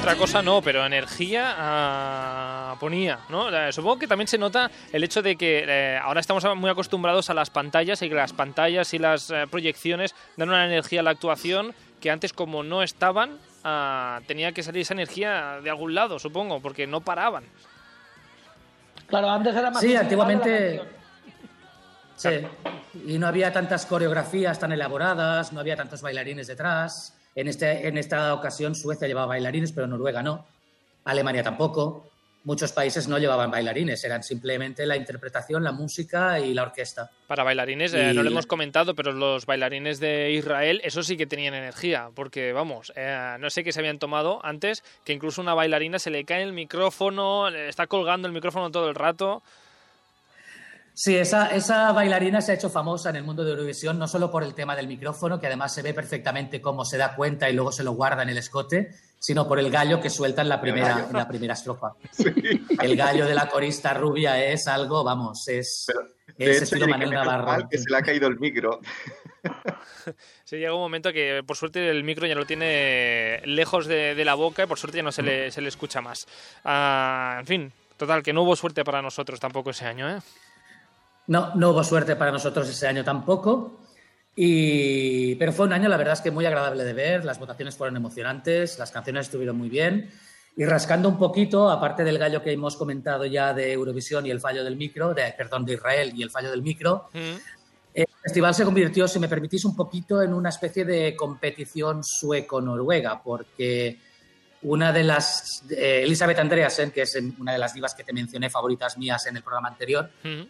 [0.07, 3.49] otra cosa no, pero energía ah, ponía, ¿no?
[3.49, 7.29] Eh, Supongo que también se nota el hecho de que eh, ahora estamos muy acostumbrados
[7.29, 11.03] a las pantallas y que las pantallas y las eh, proyecciones dan una energía a
[11.03, 15.93] la actuación que antes como no estaban ah, tenía que salir esa energía de algún
[15.93, 17.43] lado, supongo, porque no paraban.
[19.07, 19.81] Claro, antes era más.
[19.81, 20.83] Sí, antiguamente-.
[22.15, 22.29] Sí,
[23.05, 27.16] y no había tantas coreografías tan elaboradas, no había tantos bailarines detrás.
[27.37, 30.47] En, este, en esta ocasión Suecia llevaba bailarines, pero Noruega no.
[31.05, 32.09] Alemania tampoco.
[32.45, 37.11] Muchos países no llevaban bailarines, eran simplemente la interpretación, la música y la orquesta.
[37.27, 41.27] Para bailarines, eh, no lo hemos comentado, pero los bailarines de Israel, eso sí que
[41.27, 45.53] tenían energía, porque vamos, eh, no sé qué se habían tomado antes, que incluso una
[45.53, 49.43] bailarina se le cae el micrófono, está colgando el micrófono todo el rato.
[50.99, 54.31] Sí, esa, esa bailarina se ha hecho famosa en el mundo de Eurovisión, no solo
[54.31, 57.53] por el tema del micrófono, que además se ve perfectamente cómo se da cuenta y
[57.53, 60.59] luego se lo guarda en el escote, sino por el gallo que suelta en la
[60.59, 61.93] primera, en la primera estrofa.
[62.81, 65.85] El gallo de la corista rubia es algo, vamos, es,
[66.35, 67.69] De es hecho, estilo Manuel Navarro.
[67.69, 68.79] que se le ha caído el micro.
[70.45, 74.25] Sí, llega un momento que por suerte el micro ya lo tiene lejos de, de
[74.25, 76.27] la boca y por suerte ya no se le, se le escucha más.
[76.65, 80.19] Ah, en fin, total, que no hubo suerte para nosotros tampoco ese año, ¿eh?
[81.27, 83.81] No, no hubo suerte para nosotros ese año tampoco.
[84.35, 87.25] Y, pero fue un año, la verdad es que muy agradable de ver.
[87.25, 90.09] Las votaciones fueron emocionantes, las canciones estuvieron muy bien.
[90.55, 94.39] Y rascando un poquito, aparte del gallo que hemos comentado ya de Eurovisión y el
[94.39, 97.35] fallo del micro, de, perdón, de Israel y el fallo del micro, Mm.
[97.93, 103.21] el festival se convirtió, si me permitís, un poquito en una especie de competición sueco-noruega,
[103.23, 103.99] porque
[104.63, 105.63] una de las.
[105.71, 109.37] eh, Elizabeth Andreasen, que es una de las divas que te mencioné, favoritas mías en
[109.37, 110.41] el programa anterior, Mm.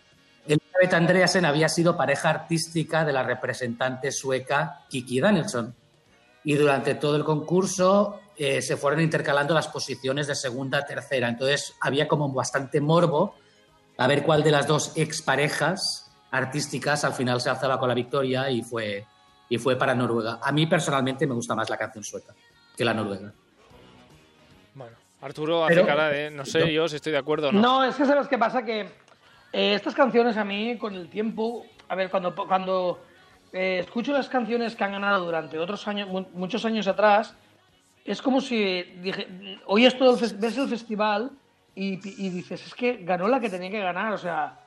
[0.48, 5.76] Elizabeth Andreasen había sido pareja artística de la representante sueca Kiki Danielsson.
[6.44, 11.28] Y durante todo el concurso eh, se fueron intercalando las posiciones de segunda a tercera.
[11.28, 13.36] Entonces había como bastante morbo
[13.98, 18.50] a ver cuál de las dos exparejas artísticas al final se alzaba con la victoria
[18.50, 19.06] y fue,
[19.50, 20.40] y fue para Noruega.
[20.42, 22.34] A mí personalmente me gusta más la canción sueca
[22.76, 23.34] que la noruega.
[24.76, 27.60] Bueno, Arturo hace Pero- cara de no sé yo si estoy de acuerdo o no.
[27.60, 28.88] No, es que sabes qué pasa, que
[29.54, 33.00] eh, estas canciones a mí con el tiempo, a ver, cuando, cuando
[33.54, 37.36] eh, escucho las canciones que han ganado durante otros años, mu- muchos años atrás,
[38.06, 39.28] es como si dije,
[39.66, 41.32] oyes todo el ves el festival
[41.76, 41.94] y,
[42.26, 44.60] y dices, es que ganó la que tenía que ganar, o sea,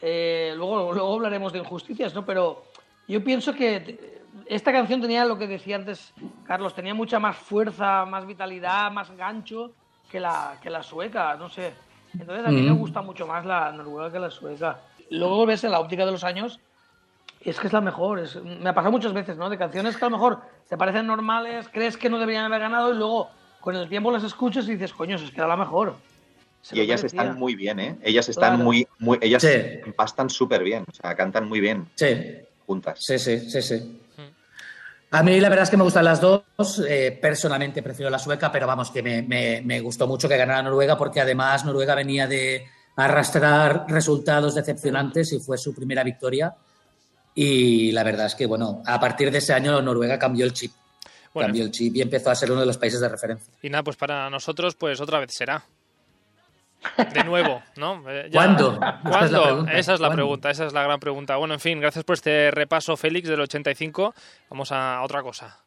[0.00, 2.24] eh, luego, luego hablaremos de injusticias, ¿no?
[2.26, 2.64] Pero
[3.06, 6.12] yo pienso que esta canción tenía lo que decía antes
[6.44, 9.72] Carlos, tenía mucha más fuerza, más vitalidad, más gancho
[10.10, 11.72] que la, que la sueca, no sé.
[12.18, 12.78] Entonces a mí me Mm.
[12.78, 14.80] gusta mucho más la noruega que la sueca.
[15.10, 16.60] Luego ves en la óptica de los años,
[17.40, 18.20] es que es la mejor.
[18.20, 19.50] es- me ha pasado muchas veces, ¿no?
[19.50, 22.92] De canciones que a lo mejor te parecen normales, crees que no deberían haber ganado
[22.92, 25.96] y luego con el tiempo las escuchas y dices, coño, es que era la mejor.
[26.62, 27.22] Se Y ellas merecía.
[27.22, 27.98] están muy bien, ¿eh?
[28.02, 28.64] Ellas están Claro.
[28.64, 29.48] muy, muy, ellas Sí.
[29.84, 32.14] empastan súper bien, o sea, cantan muy bien Sí,
[32.66, 32.98] juntas.
[33.00, 34.00] Sí, sí, sí, sí.
[35.12, 36.42] A mí la verdad es que me gustan las dos.
[36.88, 40.62] eh, personalmente prefiero la sueca, pero vamos, que me, me- me gustó mucho que ganara
[40.62, 46.54] Noruega porque además Noruega venía de arrastrar resultados decepcionantes y fue su primera victoria.
[47.34, 50.72] Y la verdad es que, bueno, a partir de ese año Noruega cambió el chip.
[51.34, 53.52] Bueno, cambió el chip y empezó a ser uno de los países de referencia.
[53.62, 55.62] y nada, pues para nosotros, pues otra vez será.
[57.14, 58.02] De nuevo, ¿no?
[58.08, 58.72] Eh, ¿Cuándo?
[58.74, 59.42] Esta es la ¿Cuándo?
[59.42, 59.72] pregunta.
[59.78, 61.36] Esa es la pregunta, esa es la gran pregunta.
[61.36, 64.14] Bueno, en fin, gracias por este repaso, Félix, del 85.
[64.50, 65.58] Vamos a otra cosa.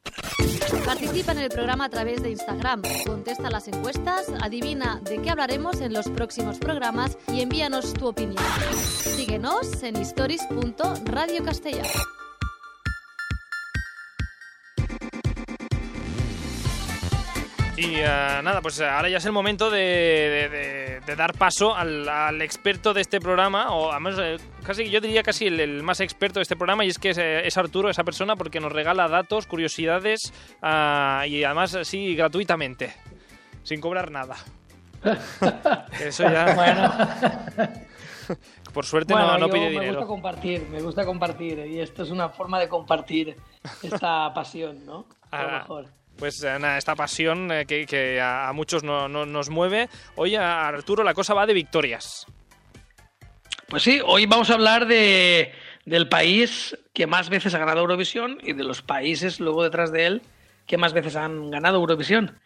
[0.85, 5.81] Participa en el programa a través de Instagram, contesta las encuestas, adivina de qué hablaremos
[5.81, 8.43] en los próximos programas y envíanos tu opinión.
[8.73, 11.89] Síguenos en stories.radiocastellano.
[17.77, 18.05] Y eh,
[18.41, 22.41] nada, pues ahora ya es el momento de, de- de- de dar paso al, al
[22.41, 26.39] experto de este programa, o además eh, casi yo diría casi el, el más experto
[26.39, 29.09] de este programa, y es que es, eh, es Arturo, esa persona, porque nos regala
[29.09, 32.93] datos, curiosidades ah, y además así gratuitamente,
[33.63, 34.37] sin cobrar nada.
[35.99, 36.93] Eso ya, Bueno,
[38.73, 40.07] por suerte, bueno, no, no pide me gusta dinero.
[40.07, 41.59] compartir, me gusta compartir.
[41.67, 43.35] Y esto es una forma de compartir
[43.83, 45.05] esta pasión, ¿no?
[45.31, 45.85] A lo Ah, mejor.
[46.17, 49.89] Pues eh, nada, esta pasión eh, que, a, muchos no- no- nos mueve.
[50.15, 52.25] Hoy, a Arturo, la cosa va de victorias.
[53.67, 55.51] Pues sí, hoy vamos a hablar de,
[55.85, 60.05] del país que más veces ha ganado Eurovisión y de los países luego detrás de
[60.05, 60.21] él
[60.67, 62.39] que más veces han ganado Eurovisión.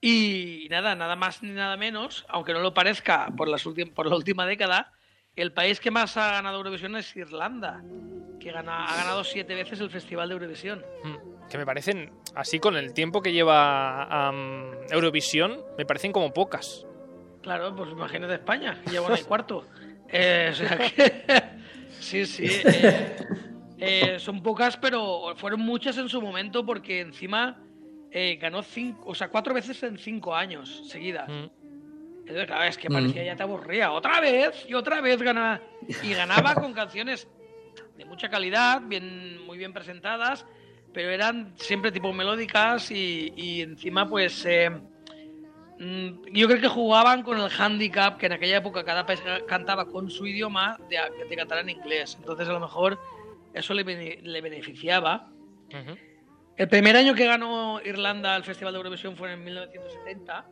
[0.00, 4.14] Y nada, nada más ni nada menos, aunque no lo parezca por, las por la
[4.16, 4.92] última década,
[5.36, 7.82] el país que más ha ganado Eurovisión es Irlanda,
[8.40, 10.84] que gana- ha ganado siete veces el Festival de Eurovisión.
[11.04, 14.32] Mm, Que me parecen, así con el tiempo que lleva
[14.90, 16.84] Eurovisión, me parecen como pocas.
[17.42, 19.64] Claro, pues imagínate España, que lleva en el cuarto.
[20.08, 21.42] Eh, o sea que,
[22.00, 22.46] sí, sí.
[22.64, 23.16] eh,
[23.78, 27.62] eh, son pocas, pero fueron muchas en su momento porque encima
[28.40, 31.28] ganó cinco, o sea, cuatro veces en cinco años seguidas.
[31.28, 31.46] Mm.
[32.28, 32.92] Entonces, claro, es que Mm.
[32.92, 33.92] parecía ya te aburría.
[33.92, 35.60] Otra vez y otra vez ganaba.
[36.02, 37.28] Y ganaba con canciones
[37.96, 40.44] de mucha calidad, bien, muy bien presentadas,
[40.92, 44.44] pero eran siempre tipo melódicas y, y encima, pues.
[44.44, 44.70] eh,
[45.78, 49.86] mm, yo creo que jugaban con el handicap que en aquella época cada país cantaba
[49.86, 52.16] con su idioma de, de cantar en inglés.
[52.18, 52.98] Entonces, a lo mejor
[53.54, 53.84] eso le,
[54.20, 55.30] le beneficiaba.
[55.68, 55.96] Ujú.
[56.56, 60.46] El primer año que ganó Irlanda el Festival de Eurovisión fue en 1970,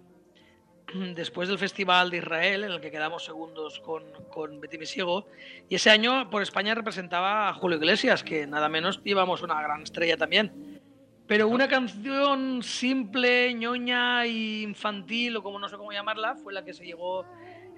[1.14, 5.26] después del Festival de Israel, en el que quedamos segundos con, con Betty Misiego.
[5.68, 9.82] Y ese año por España representaba a Julio Iglesias, que nada menos llevamos una gran
[9.82, 10.80] estrella también.
[11.26, 16.64] Pero una canción simple, ñoña e infantil, o como no sé cómo llamarla, fue la
[16.64, 17.24] que se llevó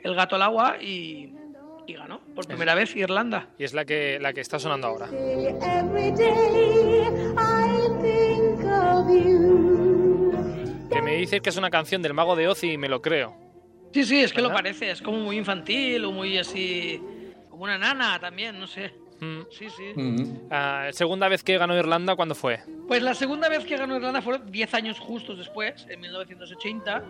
[0.03, 1.33] el gato al agua y,
[1.87, 3.49] y ganó por primera vez Irlanda.
[3.59, 5.09] Y es la que, la que está sonando ahora.
[10.97, 13.37] Que me dices que es una canción del Mago de Oz y me lo creo.
[13.93, 14.63] Sí, sí, es que lo ¿Verdad?
[14.63, 16.99] parece, es como muy infantil o muy así,
[17.51, 18.95] como una nana también, no sé.
[19.21, 19.41] Mm.
[19.51, 19.93] Sí, sí.
[19.95, 20.49] Mm.
[20.51, 22.61] Ah, segunda vez que ganó Irlanda, ¿cuándo fue?
[22.89, 27.05] Pues la segunda vez que ganó Irlanda fue 10 años justos después, en 1980,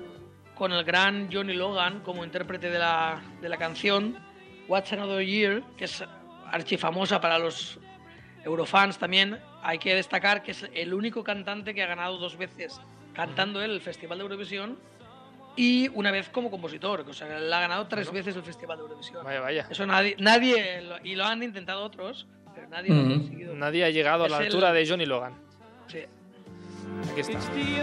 [0.57, 4.19] con el gran Johnny Logan como intérprete de la, de la canción
[4.67, 6.03] What's Another Year, que es
[6.51, 7.79] archifamosa para los
[8.45, 9.39] eurofans también.
[9.63, 12.81] Hay que destacar que es el único cantante que ha ganado dos veces
[13.17, 14.79] cantando él el Festival de Eurovisión
[15.57, 18.83] y una vez como compositor, o sea, él ha ganado tres veces el Festival de
[18.85, 19.25] Eurovisión.
[19.25, 19.67] Vaya, vaya.
[19.71, 23.19] Eso nadie, nadie lo- y lo han intentado otros, pero nadie lo ha Mm.
[23.19, 23.55] conseguido.
[23.55, 25.33] Nadie ha llegado a la Es el- altura de Johnny Logan.
[25.89, 26.01] Sí.
[27.11, 27.33] Aquí está.
[27.33, 27.83] It's the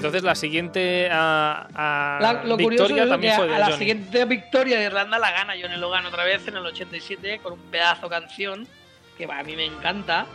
[0.00, 3.58] Entonces la siguiente ah, La- lo curioso victoria es que también a, fue de a
[3.58, 3.78] la Johnny.
[3.78, 7.60] siguiente victoria de Irlanda la gana Johnny Logan otra vez en el 87 con un
[7.70, 8.66] pedazo canción
[9.18, 10.26] que a mí me encanta.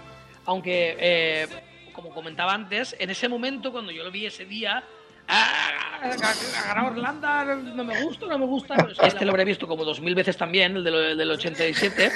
[0.45, 1.47] Aunque, eh,
[1.93, 4.84] como comentaba antes, en ese momento, cuando yo lo vi ese día,
[5.28, 8.75] "Ah, ha ganado Irlanda, no me gusta, no me gusta.
[9.01, 12.12] Este lo habré visto como dos mil veces también, el, de lo- el del 87,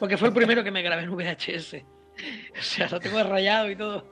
[0.00, 1.84] porque fue el primero que me grabé en VHS.
[2.74, 4.06] O sea, lo tengo rayado y todo.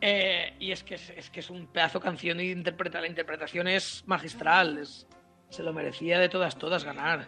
[0.00, 3.06] Eh, y es que es, es que es un pedazo de canción y interpreta, la
[3.08, 4.78] interpretación es magistral.
[4.78, 5.06] es-
[5.50, 7.26] se lo merecía de todas, todas ganar.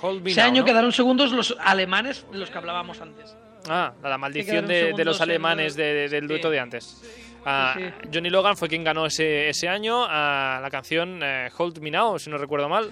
[0.00, 0.66] Hold Me Ese Now, año ¿no?
[0.66, 3.36] quedaron segundos los alemanes de los que hablábamos antes.
[3.68, 6.28] Ah, la, la maldición de, de los alemanes de- de- del Sí.
[6.28, 7.02] dueto de antes.
[7.44, 11.78] Ah, Sí, Johnny Logan fue quien ganó ese, ese año ah, la canción eh, Hold
[11.80, 12.88] Me Now, si no recuerdo mal.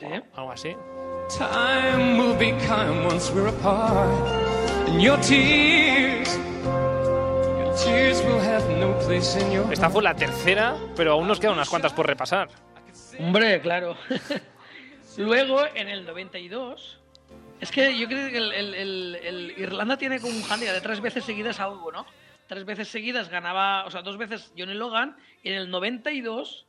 [0.00, 0.06] ¿sí?
[0.34, 0.74] Algo así.
[1.38, 4.51] Time will be kind once we're apart.
[4.92, 6.28] And your tears,
[6.66, 11.40] your tears will have no place in your Esta fue la tercera, pero aún nos
[11.40, 12.48] quedan unas cuantas por repasar.
[13.18, 13.96] Hombre, claro.
[15.16, 16.98] Luego, en el 92,
[17.60, 20.80] es que yo creo que el, el- el- el Irlanda tiene como un handicap de
[20.80, 22.04] tres veces seguidas algo, ¿no?
[22.46, 26.66] Tres veces seguidas ganaba, o sea, dos veces Johnny Logan, y en el 92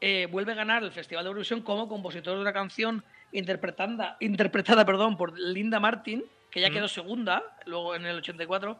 [0.00, 4.84] eh, vuelve a ganar el Festival de Eurovisión como compositor de una canción interpretada, interpretada
[4.84, 8.78] perdón, por Linda Martin, que ya quedó segunda, luego en el 84,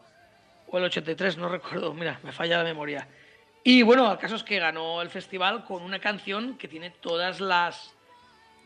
[0.67, 3.05] o el 83, no recuerdo, mira, me falla la memoria.
[3.65, 7.39] Y bueno, el caso es que ganó el festival con una canción que tiene todas
[7.41, 7.93] las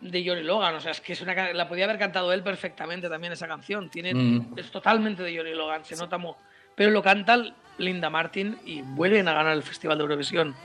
[0.01, 3.09] de Johnny Logan, o sea, es que es una la podía haber cantado él perfectamente
[3.09, 4.53] también esa canción, tiene Mm.
[4.57, 6.37] es totalmente de Johnny Logan, se nota mo-
[6.75, 7.37] pero lo canta
[7.79, 10.55] Linda Martin y vuelven a ganar el Festival de Eurovisión.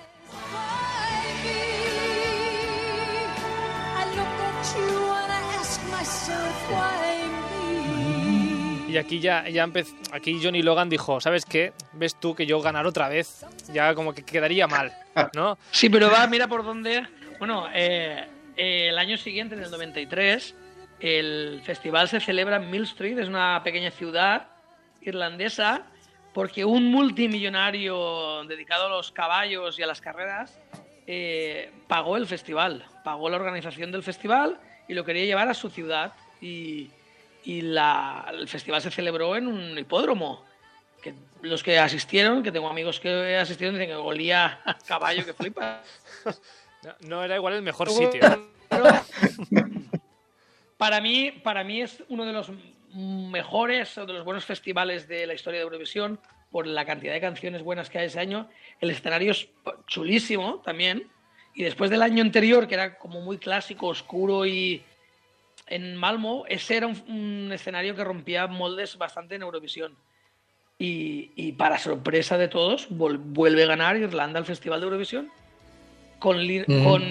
[8.93, 11.73] Y aquí ya, ya empezó, aquí Johnny Logan dijo, ¿sabes qué?
[11.95, 14.93] Ves tú que yo ganar otra vez, ya como que quedaría mal,
[15.35, 15.57] ¿no?
[15.71, 17.07] Sí, pero va, mira por dónde.
[17.39, 20.55] Bueno, eh, eh, el año siguiente, en el 93,
[21.01, 24.49] el festival se celebra en Mill Street, es una pequeña ciudad
[25.01, 25.87] irlandesa,
[26.35, 30.61] porque un multimillonario dedicado a los caballos y a las carreras
[31.07, 35.71] eh, pagó el festival, pagó la organización del festival y lo quería llevar a su
[35.71, 36.13] ciudad.
[36.43, 36.91] Y,
[37.45, 40.45] y la- el festival se celebró en un hipódromo.
[41.03, 45.33] Que los que asistieron, que tengo amigos que asistieron, dicen que olía a caballo que
[45.35, 45.83] flipa.
[46.83, 48.21] No, no era igual el mejor sitio.
[50.77, 52.51] para mí, para mí es uno de los
[52.95, 56.19] mejores o de los buenos festivales de la historia de Eurovisión
[56.51, 58.49] por la cantidad de canciones buenas que hay ese año.
[58.81, 59.49] El escenario es
[59.87, 61.09] chulísimo también.
[61.55, 64.83] Y después del año anterior, que era como muy clásico, oscuro y
[65.67, 69.97] en Malmo, ese era un, un escenario que rompía moldes bastante en Eurovisión.
[70.79, 75.31] Y, y para sorpresa de todos, vuelve a ganar Irlanda al Festival de Eurovisión
[76.19, 76.85] con, Mm.
[76.85, 77.03] con,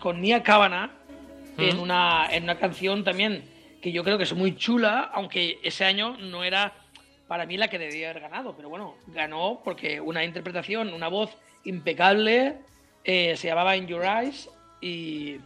[0.00, 0.90] con Nia Kavanagh
[1.58, 1.80] en, Mm.
[1.80, 3.44] una, en una canción también
[3.82, 6.72] que yo creo que es muy chula, aunque ese año no era
[7.28, 11.36] para mí la que debería haber ganado, pero bueno, ganó porque una interpretación, una voz
[11.64, 12.56] impecable,
[13.04, 14.48] eh, se llamaba In Your Eyes
[14.80, 15.38] y,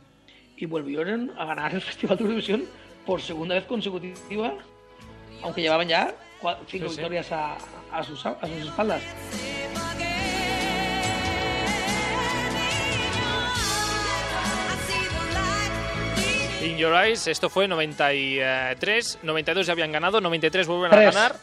[0.57, 2.65] y volvieron a ganar el Festival de Eurovisión
[3.05, 4.55] por segunda vez consecutiva,
[5.43, 6.79] aunque llevaban ya cinco Sí, sí.
[7.01, 7.57] victorias a,
[7.93, 9.03] a sus, a sus espaldas.
[16.63, 21.09] In Your Eyes, esto fue 93, 92 ya habían ganado, 93 vuelven Tres.
[21.09, 21.37] a ganar.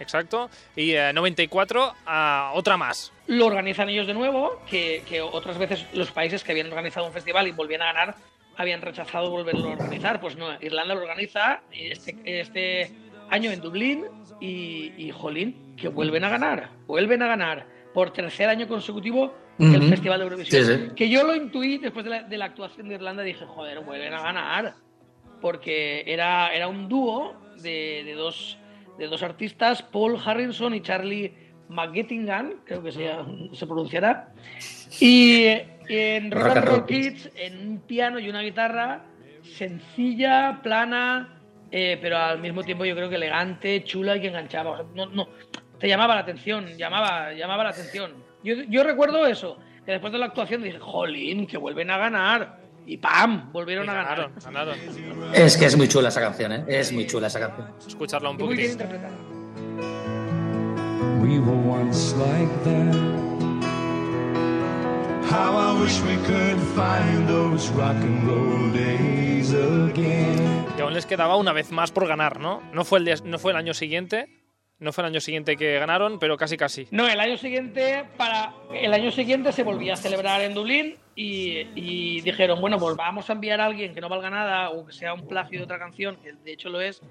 [0.00, 0.48] Exacto.
[0.74, 3.12] Y eh, 94 a otra más.
[3.26, 7.12] lo organizan ellos de nuevo, que, que otras veces los países que habían organizado un
[7.12, 8.16] festival y volvían a ganar
[8.58, 10.20] habían rechazado volverlo a organizar.
[10.20, 12.92] Pues no, Irlanda lo organiza este, este
[13.30, 14.04] año en Dublín
[14.40, 19.76] y, y jolín, que vuelven a ganar, vuelven a ganar por tercer año consecutivo el
[19.76, 19.88] Ujú.
[19.88, 20.64] Festival de Eurovisión.
[20.64, 20.94] Sí, sí.
[20.94, 24.12] Que yo lo intuí después de la, de la actuación de Irlanda, dije, joder, vuelven
[24.12, 24.74] a ganar.
[25.40, 28.58] Porque era, era un dúo de, de dos,
[28.98, 31.32] de dos artistas, Paul Harrison y Charlie
[31.68, 33.08] McGettingan, creo que se,
[33.52, 34.32] se pronunciará.
[35.00, 39.04] Y en Rock, Rock and Roll Roll Kids, en un piano y una guitarra
[39.56, 44.70] sencilla, plana, eh, pero al mismo tiempo yo creo que elegante, chula y que enganchaba.
[44.70, 45.28] O sea, no, no,
[45.78, 48.12] te llamaba la atención, llamaba, llamaba la atención.
[48.42, 52.58] Yo, yo recuerdo eso, que después de la actuación dije, jolín, que vuelven a ganar.
[52.86, 53.52] Y ¡pam!
[53.52, 54.16] Volvieron Y a ganar.
[54.16, 55.34] ganaron, ganaron.
[55.34, 56.64] Es que es muy chula esa canción, ¿eh?
[56.68, 57.68] Es muy chula esa canción.
[57.86, 59.12] Escucharla un interpretada.
[61.20, 63.27] We were once like that.
[65.30, 70.64] How I wish we could find those rock and roll days again.
[70.76, 72.62] Y aún les quedaba una vez más por ganar, ¿no?
[72.72, 74.28] No fue el, de- no fue el año siguiente.
[74.80, 76.86] No fue el año siguiente que ganaron, pero casi casi.
[76.92, 81.66] No, el año siguiente, para el año siguiente se volvía a celebrar en Dublín y,
[81.74, 84.92] y dijeron, bueno, pues vamos a enviar a alguien que no valga nada o que
[84.92, 87.02] sea un plagio de otra canción, que de hecho lo es,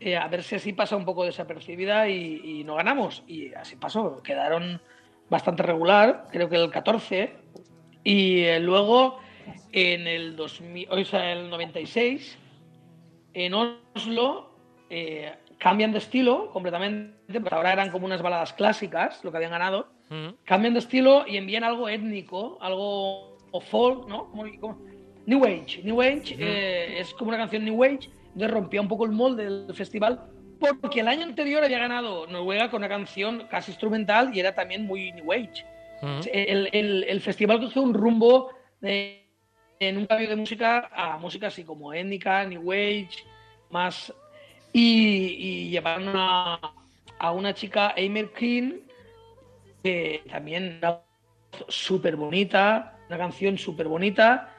[0.00, 3.22] eh, a ver si así pasa un poco desapercibida y, y no ganamos.
[3.26, 4.80] Y así pasó, quedaron
[5.28, 7.41] bastante regular, creo que el 14.
[8.04, 9.18] Y eh, luego
[9.72, 12.38] en el 2000, o sea, el 96,
[13.34, 14.50] en Oslo,
[14.90, 19.52] eh, cambian de estilo completamente, porque ahora eran como unas baladas clásicas, lo que habían
[19.52, 20.34] ganado, Mm.
[20.44, 24.28] cambian de estilo y envían algo étnico, algo o folk, ¿no?
[24.30, 24.78] Como- como-
[25.24, 25.82] New Age.
[25.84, 29.44] New Age eh, es como una canción New Age, entonces rompía un poco el molde
[29.44, 30.20] del festival,
[30.80, 34.84] porque el año anterior había ganado Noruega con una canción casi instrumental y era también
[34.84, 35.64] muy New Age.
[36.02, 38.50] El, el- festival cogió un rumbo
[38.82, 43.24] en un cambio de música a música así como étnica, New Age,
[43.70, 44.12] más.
[44.72, 46.58] Y, llevaron a,
[47.18, 48.80] a una chica, Eimer King,
[49.82, 54.51] que también voz súper bonita, una canción súper bonita.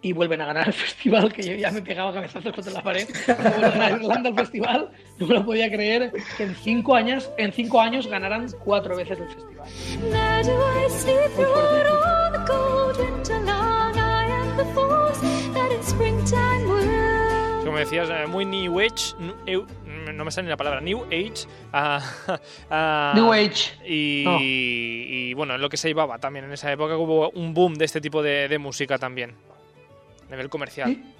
[0.00, 3.08] Y vuelven a ganar el festival, que yo ya me pegaba cabezazos contra la pared.
[3.26, 4.90] Vuelven a ganar Irlanda el festival.
[5.18, 9.18] No me lo podía creer que en cinco años, en cinco años ganaran cuatro veces
[9.18, 9.68] el festival.
[17.64, 19.14] Como decías, eh, muy New Age.
[20.14, 20.80] no me sale ni la palabra.
[20.80, 21.46] New Age.
[21.72, 22.00] ah,
[22.70, 23.72] ah, New Age.
[23.86, 24.38] Y, No.
[24.40, 27.84] y, bueno, en lo que se llevaba también en esa época hubo un boom de
[27.84, 29.34] este tipo de, de música también.
[30.28, 30.88] A nivel comercial.
[30.90, 31.14] Sí.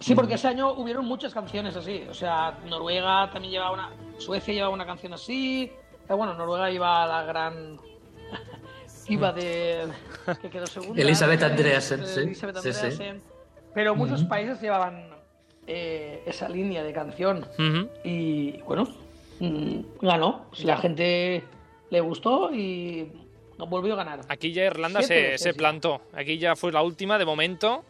[0.00, 2.04] Sí, porque ese año hubieron muchas canciones así.
[2.10, 3.90] O sea, Noruega también llevaba una.
[4.18, 5.70] Suecia llevaba una canción así.
[6.06, 7.78] Pero bueno, Noruega iba a la gran.
[9.08, 9.88] Iba de.
[10.40, 11.00] que quedó segunda.
[11.02, 12.20] Elizabeth Eh, Andreasen, sí.
[12.20, 12.78] Elizabeth Sí, sí.
[12.80, 13.22] Andreasen.
[13.74, 15.08] Pero muchos países llevaban
[15.66, 17.46] eh, esa línea de canción.
[18.04, 18.88] Y bueno,
[19.40, 20.46] mm, ganó.
[20.52, 21.42] Si la gente
[21.90, 23.10] le gustó y
[23.56, 24.20] volvió a ganar.
[24.28, 25.56] Aquí ya Irlanda Siete se, veces se ya.
[25.56, 26.02] plantó.
[26.12, 27.84] Aquí ya fue la última, de momento.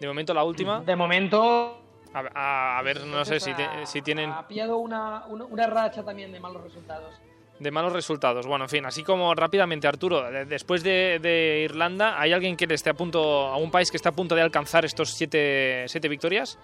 [0.00, 0.80] De momento la última.
[0.80, 1.82] De momento.
[2.14, 6.32] A, ver, no sé si, te- si tienen Ha pillado una, una, una racha también
[6.32, 7.14] de malos resultados.
[7.58, 8.46] de malos resultados.
[8.46, 12.66] Bueno, en fin, así como rápidamente, Arturo, de- después de, de Irlanda, ¿hay alguien que
[12.66, 15.84] le esté a punto, a un país que está a punto de alcanzar estos siete,
[15.88, 16.58] siete victorias?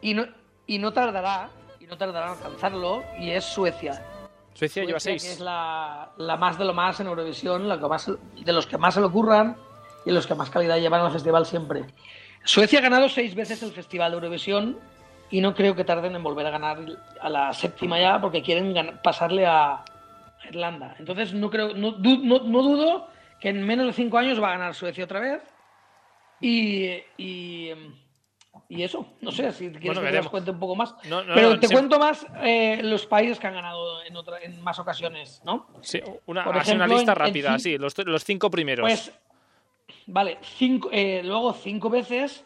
[0.00, 0.26] Y no,
[0.66, 1.50] y no tardará,
[1.80, 4.04] y no tardará en alcanzarlo, y es Suecia.
[4.54, 5.22] Suecia lleva seis.
[5.24, 8.66] que es la, la más de lo más en Eurovisión, la que más, de los
[8.66, 9.56] que más se le ocurran
[10.04, 11.84] y los que más calidad llevan al festival siempre.
[12.44, 14.78] Suecia ha ganado seis veces el festival de Eurovisión
[15.30, 16.78] y no creo que tarden en volver a ganar
[17.20, 19.84] a la séptima ya porque quieren pasarle a
[20.48, 20.96] Irlanda.
[20.98, 23.08] Entonces no creo, no, no- no dudo
[23.40, 25.42] que en menos de cinco años va a ganar Suecia otra vez.
[26.40, 27.70] Y, y,
[28.68, 30.30] y eso, no sé si quieres Bueno, que te veremos.
[30.30, 30.94] cuente un poco más.
[31.08, 31.72] No, Pero te sí.
[31.74, 35.66] cuento más eh, los países que han ganado en, otra- en más ocasiones, ¿no?
[35.82, 38.84] Sí, una, así una ejemplo, lista en- rápida, sí, los, los cinco primeros.
[38.84, 39.12] Pues,
[40.08, 42.44] vale, cinco, eh, luego cinco veces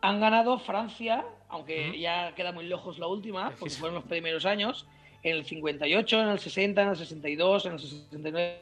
[0.00, 4.86] han ganado Francia, aunque ya queda muy lejos la última, porque fueron los primeros años,
[5.22, 8.58] en el 58, en el 60, en el 62, en el 69,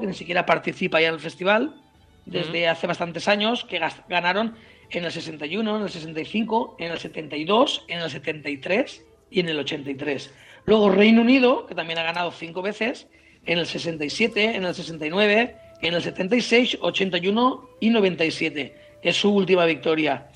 [0.00, 1.78] que ni siquiera participa ya en el festival,
[2.24, 4.54] desde hace bastantes años, que ganaron
[4.90, 9.58] en el 61, en el 65, en el 72, en el 73 y en el
[9.58, 10.32] 83.
[10.64, 13.08] Luego Reino Unido, que también ha ganado cinco veces,
[13.44, 18.76] en el 67, en el 69, en el 76, 81 y 97.
[19.02, 20.28] Es su última victoria,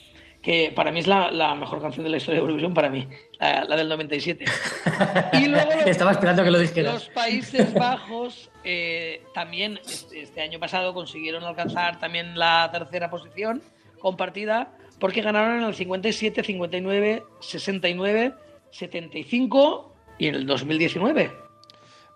[0.43, 3.07] que para mí es la, la mejor canción de la historia de Eurovisión, para mí,
[3.39, 4.45] la, la del 97.
[5.35, 7.11] Y luego los- Estaba esperando que lo los dijeras.
[7.15, 13.63] Países Bajos eh, también este, este año pasado consiguieron alcanzar también la tercera posición
[14.01, 18.33] compartida porque ganaron en el 57, 59, 69,
[18.71, 21.31] 75 y en el 2019.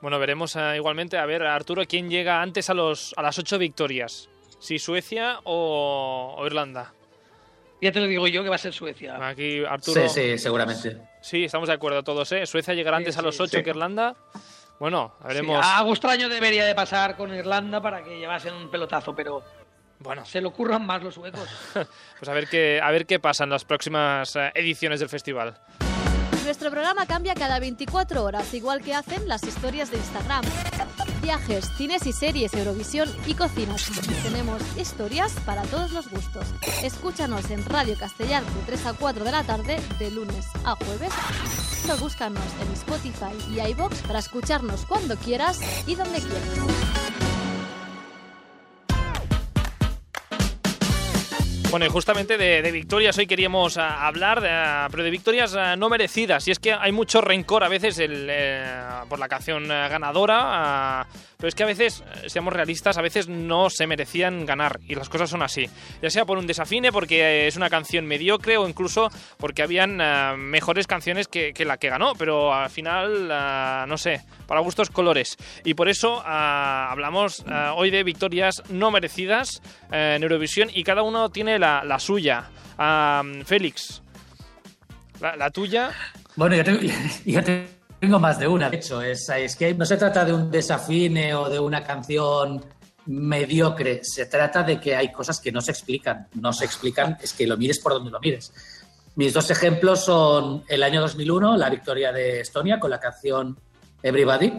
[0.01, 3.59] Bueno, veremos eh, igualmente, a ver, Arturo, quién llega antes a, los, a las ocho
[3.59, 4.29] victorias.
[4.59, 6.93] Si Suecia o, o Irlanda.
[7.83, 9.17] Ya te lo digo yo que va a ser Suecia.
[9.27, 10.07] Aquí, Arturo.
[10.09, 10.99] Sí, sí, seguramente.
[11.23, 12.45] Sí, estamos de acuerdo todos, ¿eh?
[12.47, 13.63] Suecia llegará Sí, antes a los ocho sí.
[13.65, 14.17] que Irlanda.
[14.79, 15.65] Bueno, veremos.
[15.65, 19.43] Sí, algo extraño debería de pasar con Irlanda para que llevasen un pelotazo, pero
[19.99, 21.47] Bueno, se le ocurran más los suecos.
[22.19, 25.59] pues a ver qué, a ver qué pasa en las próximas eh, ediciones del festival.
[26.45, 30.45] Nuestro programa cambia cada 24 horas, igual que hacen las historias de Instagram.
[31.23, 33.91] Viajes, cines y series, Eurovisión y cocinas.
[34.23, 36.47] Tenemos historias para todos los gustos.
[36.83, 41.13] Escúchanos en Radio Castellar de 3 a 4 de la tarde, de lunes a jueves.
[41.93, 47.10] O búscanos en Spotify y iBox para escucharnos cuando quieras y donde quieras.
[51.71, 55.77] Bueno, justamente de, de victorias hoy queríamos ah, hablar, de, ah, pero de victorias ah,
[55.77, 56.49] no merecidas.
[56.49, 58.65] Y es que hay mucho rencor a veces el, eh,
[59.09, 61.07] por la canción ganadora,
[61.41, 64.79] pero es que a veces, eh, seamos realistas, a veces no se merecían ganar.
[64.87, 65.69] Y las cosas son así.
[66.03, 70.03] Ya sea por un desafine, porque eh, es una canción mediocre, o incluso porque habían
[70.03, 72.13] ah, mejores canciones que, la que ganó.
[72.15, 73.29] Pero al final,
[73.89, 75.39] no sé, para gustos colores.
[75.65, 81.59] Y por eso hablamos hoy de victorias no merecidas en Eurovisión y cada uno tiene
[81.59, 82.51] la, suya.
[82.79, 84.03] Ah, Félix,
[85.21, 85.91] la, tuya.
[86.37, 86.81] Bueno, yo tengo,
[87.25, 89.03] yo tengo más de una, de hecho.
[89.03, 92.65] Es, es que no se trata de un desafine o de una canción
[93.07, 94.01] mediocre.
[94.03, 96.29] Se trata de que hay cosas que no se explican.
[96.35, 98.53] No se explican, es que lo mires por donde lo mires.
[99.17, 103.59] Mis dos ejemplos son el año 2001, la victoria de Estonia con la canción
[104.03, 104.51] Everybody.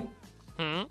[0.57, 0.83] Mm,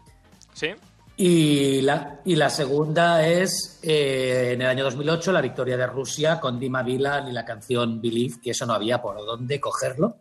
[0.53, 0.69] Sí.
[1.17, 6.41] Y la, y la segunda es eh, en el año 2008 la victoria de Rusia
[6.41, 10.17] con Dima Bilan y la canción Believe, que eso no había por dónde cogerlo.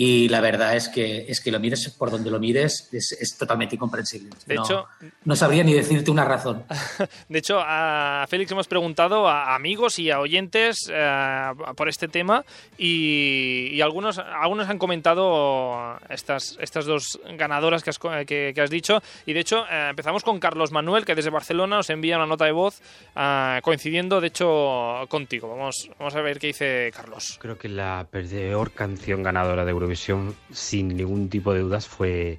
[0.00, 3.36] Y la verdad es que, es que lo mires por donde lo mires, es, es
[3.36, 4.30] totalmente incomprensible.
[4.46, 4.86] De no, hecho-
[5.24, 6.62] no sabría ni decirte una razón.
[7.28, 12.44] De hecho, a Félix hemos preguntado a amigos y a oyentes eh, por este tema
[12.78, 18.70] y, y algunos, algunos han comentado estas, estas dos ganadoras que has, que- que has
[18.70, 19.02] dicho.
[19.26, 22.44] Y de hecho, eh, empezamos con Carlos Manuel, que desde Barcelona nos envía una nota
[22.44, 22.80] de voz
[23.16, 25.48] eh, coincidiendo, de hecho, contigo.
[25.48, 27.36] Vamos, vamos a ver qué dice Carlos.
[27.40, 32.38] Creo que la peor canción ganadora de Eurovisión, sin ningún tipo de dudas, fue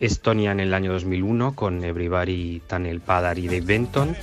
[0.00, 4.16] Estonia en el año 2001 con Everybody, Tanel Padar y Dave Benton.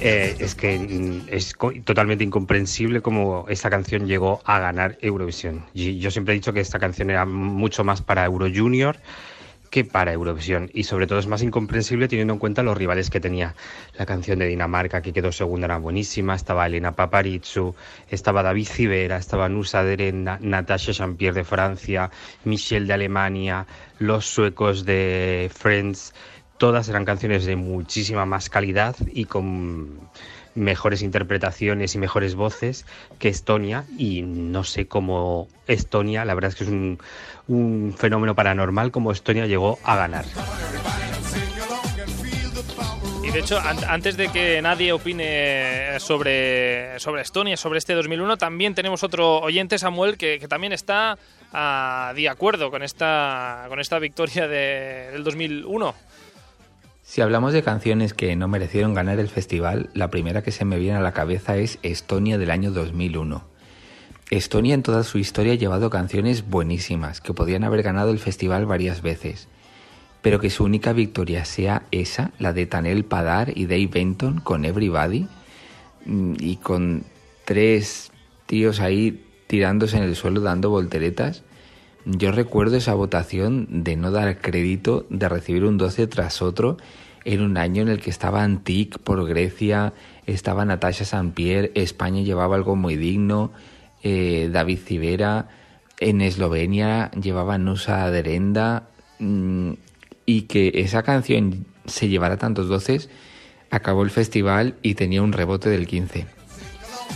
[0.00, 1.54] Eh, es que mm, es
[1.84, 5.66] totalmente incomprensible cómo esta canción llegó a ganar Eurovisión.
[5.74, 8.96] Yo siempre he dicho que esta canción era mucho más para Euro Junior,
[9.70, 13.20] que para Eurovisión y sobre todo es más incomprensible teniendo en cuenta los rivales que
[13.20, 13.54] tenía.
[13.98, 17.74] La canción de Dinamarca que quedó segunda era buenísima, estaba Elena Paparizou,
[18.08, 22.10] estaba David Civera, estaba Nusa Derenda, Natasha Champier de Francia,
[22.44, 23.66] Michelle de Alemania,
[23.98, 26.14] los suecos de Friends,
[26.58, 30.00] todas eran canciones de muchísima más calidad y con
[30.56, 32.84] mejores interpretaciones y mejores voces
[33.20, 36.98] que Estonia y no sé cómo Estonia, la verdad es que es un,
[37.46, 40.24] un fenómeno paranormal como Estonia llegó a ganar.
[43.24, 48.36] Y de hecho, an- antes de que nadie opine sobre, sobre Estonia, sobre este 2001,
[48.36, 51.18] también tenemos otro oyente, Samuel, que, que también está
[51.52, 55.94] ah, de acuerdo con esta, con esta victoria de- del 2001.
[57.06, 60.76] Si hablamos de canciones que no merecieron ganar el festival, la primera que se me
[60.76, 63.44] viene a la cabeza es Estonia del año 2001.
[64.30, 68.66] Estonia en toda su historia ha llevado canciones buenísimas que podían haber ganado el festival
[68.66, 69.46] varias veces,
[70.20, 74.64] pero que su única victoria sea esa, la de Tanel Padar y Dave Benton con
[74.64, 75.28] Everybody,
[76.06, 77.04] mm, y con
[77.44, 78.10] tres
[78.46, 81.44] tíos ahí tirándose en el suelo dando volteretas.
[82.04, 86.76] Yo recuerdo esa votación de no dar crédito, de recibir un 12 tras otro,
[87.26, 89.92] en un año en el que estaba Antic por Grecia,
[90.26, 93.52] estaba Natasha Sampier, España llevaba algo muy digno,
[94.04, 95.48] eh, David Civera,
[95.98, 99.72] en Eslovenia llevaba Nusa Derenda, mm,
[100.24, 103.10] y que esa canción se llevara tantos doces,
[103.70, 106.35] acabó el festival y tenía un rebote del 15.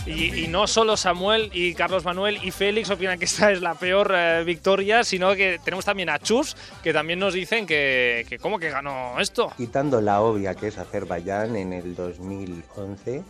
[0.05, 4.11] Y, no solo Samuel y Carlos Manuel y Félix opinan que esta es la peor
[4.15, 8.59] eh, victoria, sino que tenemos también a Chus, que también nos dicen que, que ¿cómo
[8.59, 9.51] que ganó esto?
[9.55, 13.23] Quitando la obvia que es Azerbaiyán en el 2011,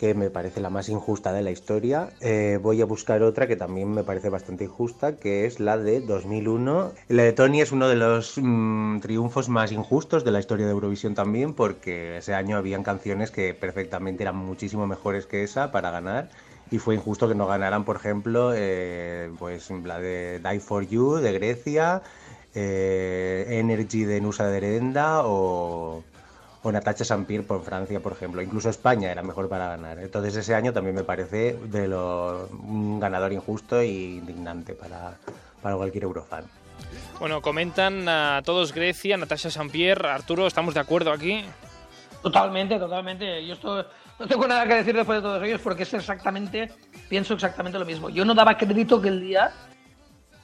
[0.00, 3.54] que me parece la más injusta de la historia, eh, voy a buscar otra que
[3.54, 6.92] también me parece bastante injusta, que es la de 2001.
[7.08, 10.72] La de Tony es uno de los mm, triunfos más injustos de la historia de
[10.72, 15.90] Eurovisión también, porque ese año habían canciones que perfectamente eran muchísimo mejores que esa para
[15.90, 16.30] ganar.
[16.70, 21.16] Y fue injusto que no ganaran, por ejemplo, eh, pues la de Die for You
[21.16, 22.00] de Grecia,
[22.54, 26.04] eh, Energy de Nusa Derenda o,
[26.62, 28.42] o Natacha Sampir por Francia, por ejemplo.
[28.42, 29.98] Incluso España era mejor para ganar.
[29.98, 35.16] Entonces ese año también me parece de lo, un ganador injusto e indignante para,
[35.62, 36.44] para cualquier eurofan.
[37.18, 41.44] Bueno, comentan a todos Grecia, Natasha Sampier, Arturo, ¿estamos de acuerdo aquí?
[42.22, 43.46] Totalmente, totalmente.
[43.46, 43.86] Yo esto
[44.18, 46.70] no tengo nada que decir después de todos ellos porque es exactamente,
[47.08, 48.10] pienso exactamente lo mismo.
[48.10, 49.52] Yo no daba crédito que el día,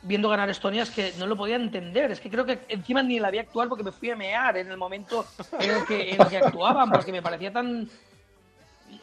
[0.07, 2.11] viendo ganar Estonia, es que no lo podía entender.
[2.11, 4.71] Es que creo que encima ni la vi actuar porque me fui a mear en
[4.71, 5.27] el momento
[5.59, 7.89] en el que, en el que actuaban, porque me parecía tan.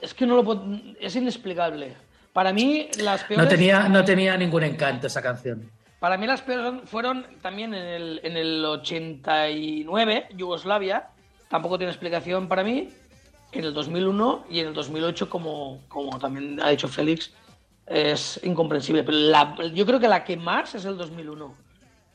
[0.02, 0.66] Es que no lo
[1.00, 1.96] Es inexplicable.
[2.32, 3.46] Para mí, las peores.
[3.46, 5.70] No tenía, no tenía ningún encanto esa canción.
[6.00, 11.08] Para mí las peores fueron también en el, en el 89, Yugoslavia,
[11.48, 12.90] tampoco tiene explicación para mí,
[13.54, 17.32] en el 2001 y en el 2008, como, como también ha dicho Félix,
[17.86, 19.04] es incomprensible.
[19.04, 21.56] Pero la- yo creo que la que más es el 2001.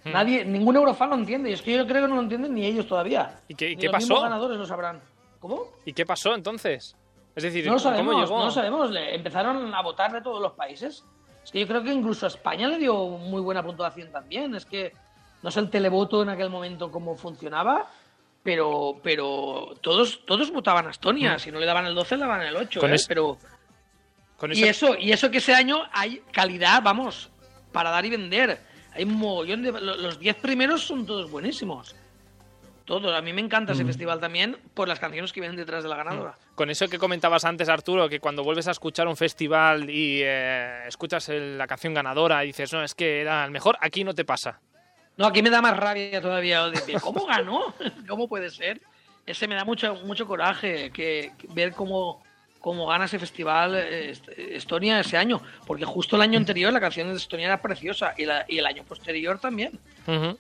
[0.05, 0.12] Hmm.
[0.12, 2.64] Nadie, ningún eurofan lo entiende, y es que yo creo que no lo entienden ni
[2.64, 3.41] ellos todavía.
[3.49, 4.21] ¿Y qué, y Ni qué los pasó?
[4.21, 5.01] ganadores lo sabrán.
[5.41, 5.64] ¿Cómo?
[5.85, 6.97] ¿Y qué pasó entonces?
[7.35, 8.39] Es decir, No lo ¿cómo sabemos, llegó?
[8.39, 8.91] no lo sabemos.
[8.91, 11.05] Le- Empezaron a votar de todos los países.
[11.45, 14.55] Es que yo creo que incluso a España le dio muy buena puntuación también.
[14.55, 14.93] Es que
[15.43, 17.87] no sé el televoto en aquel momento cómo funcionaba,
[18.43, 21.39] pero, pero todos, todos votaban a Estonia.
[21.39, 22.81] Si no le daban el 12, le daban el 8.
[22.81, 22.83] Mm.
[22.83, 22.95] Con ¿eh?
[22.97, 23.39] es- Pero,
[24.39, 27.28] Con y, eso, y eso que ese año hay calidad, vamos,
[27.72, 28.59] para dar y vender.
[28.95, 29.72] Hay un mogollón de...
[29.72, 31.95] lo- Los 10 primeros son todos buenísimos.
[32.86, 33.14] Todos.
[33.14, 33.89] A mí me encanta ese Mm.
[33.89, 36.34] festival también por las canciones que vienen detrás de la ganadora.
[36.55, 40.84] Con eso que comentabas antes, Arturo, que cuando vuelves a escuchar un festival y eh,
[40.86, 44.14] escuchas el- la canción ganadora y dices, no, es que era el mejor, aquí no
[44.14, 44.61] te pasa.
[45.18, 46.70] No, aquí me da más rabia todavía.
[47.03, 47.74] ¿Cómo ganó?
[48.09, 48.80] ¿Cómo puede ser?
[49.26, 52.22] Ese me da mucho, mucho coraje que, que ver cómo,
[52.61, 55.40] cómo gana ese festival eh, Est- Estonia ese año.
[55.66, 58.66] Porque justo el año anterior la canción de Estonia era preciosa y, la- y el
[58.66, 59.78] año posterior también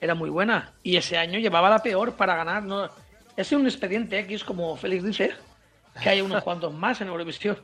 [0.00, 0.72] era muy buena.
[0.82, 2.62] Y ese año llevaba la peor para ganar.
[2.62, 2.88] ¿no?
[3.36, 5.32] Es un expediente X, como Félix dice,
[6.02, 7.58] que hay unos cuantos más en Eurovisión.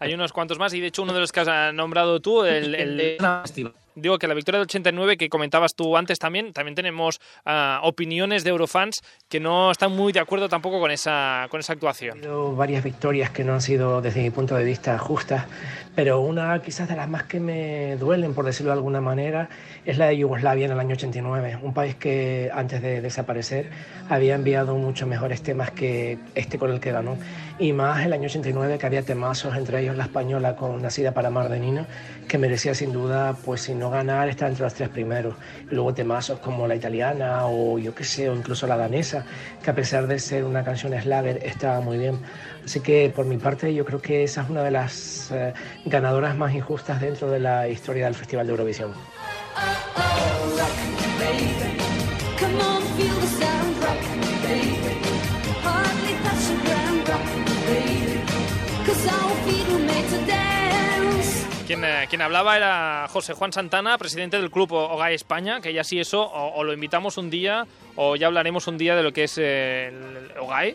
[0.00, 2.74] Hay unos cuantos más y de hecho uno de los que has nombrado tú, el,
[2.74, 3.16] el-
[3.94, 8.44] digo que la victoria del 89 que comentabas tú antes también, también tenemos ah, opiniones
[8.44, 12.18] de eurofans que no están muy de acuerdo tampoco con esa, con esa actuación.
[12.18, 15.46] habido varias victorias que no han sido, desde mi punto de vista, justas,
[15.94, 19.48] pero una quizás de las más que me duelen, por decirlo de alguna manera,
[19.84, 23.70] es la de Yugoslavia en el año 89, un país que antes de desaparecer
[24.08, 27.18] había enviado muchos mejores temas que este con el que ganó,
[27.58, 31.30] y más el año 89 que había temazos, entre ellos la española con Nacida para
[31.30, 31.86] Mar de Nino,
[32.28, 35.34] que merecía sin duda, pues si no ganar, estar entre los tres primeros.
[35.70, 39.24] Y luego temazos como la italiana o yo qué sé, o incluso la danesa,
[39.62, 42.18] que a pesar de ser una canción slagger, está muy bien.
[42.64, 45.52] Así que por mi parte yo creo que esa es una de las eh,
[45.84, 48.92] ganadoras más injustas dentro de la historia del Festival de Eurovisión.
[58.88, 59.04] 'Cause
[59.86, 61.37] made to dance.
[61.68, 65.84] Quien, eh, quien hablaba era José Juan Santana, presidente del Club OGAE España, que ya
[65.84, 69.12] sí eso, o, o lo invitamos un día, o ya hablaremos un día de lo
[69.12, 70.74] que es eh, el OGAE,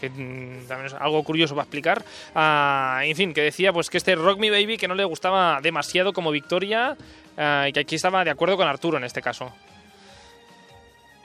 [0.00, 2.04] que mm, también es algo curioso para explicar.
[2.36, 5.60] Ah, en fin, que decía pues que este Rock Me Baby que no le gustaba
[5.60, 6.96] demasiado como victoria
[7.36, 9.52] ah, y que aquí estaba de acuerdo con Arturo en este caso.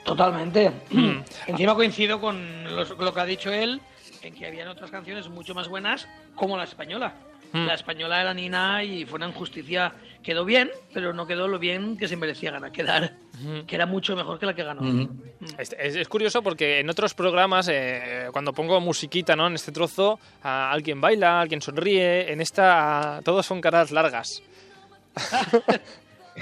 [0.04, 0.72] Totalmente.
[0.90, 1.18] Mm.
[1.46, 3.80] Encima coincido con los- lo que ha dicho él,
[4.22, 7.14] en que habían otras canciones mucho más buenas, como la española.
[7.54, 7.66] Mm.
[7.66, 9.92] La española era Nina y fue una injusticia.
[10.22, 13.14] Quedó bien, pero no quedó lo bien que se merecía ganar, quedar.
[13.66, 15.08] Que era mucho mejor que la que ganó.
[15.58, 19.46] Es, es- es curioso porque en otros programas, eh, cuando pongo musiquita ¿no?
[19.46, 24.42] en este trozo, ah, alguien baila, alguien sonríe, en esta todos son caras largas.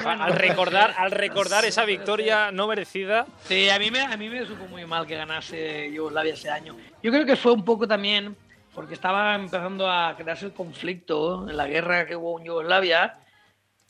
[0.04, 3.26] al recordar, al recordar esa victoria no merecida.
[3.46, 6.76] Sí, a mí, me, a mí me supo muy mal que ganase Yugoslavia ese año.
[7.02, 8.34] Yo creo que fue un poco también
[8.74, 13.14] porque estaba empezando a crearse el conflicto en la guerra que hubo en Yugoslavia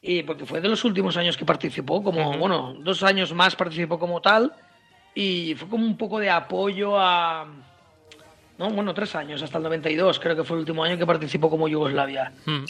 [0.01, 3.99] y porque fue de los últimos años que participó, como, bueno, dos años más participó
[3.99, 4.53] como tal
[5.15, 7.47] y fue como un poco de apoyo a...
[8.59, 11.49] No, bueno, tres años, hasta el 92, creo que fue el último año que participó
[11.49, 12.33] como Yugoslavia.
[12.45, 12.65] Mm.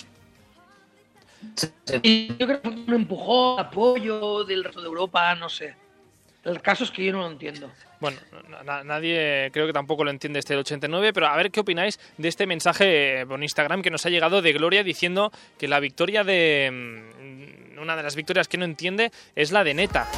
[2.02, 5.74] Y yo creo que fue un empujón, apoyo del resto de Europa, no sé.
[6.44, 7.70] El caso es que yo no lo entiendo.
[8.00, 8.18] Bueno,
[8.48, 11.60] na- na- nadie creo que tampoco lo entiende este del 89, pero a ver qué
[11.60, 15.68] opináis de este mensaje eh, por Instagram que nos ha llegado de Gloria diciendo que
[15.68, 16.70] la victoria de...
[17.76, 20.08] mm, Una de las victorias que no entiende es la de Neta.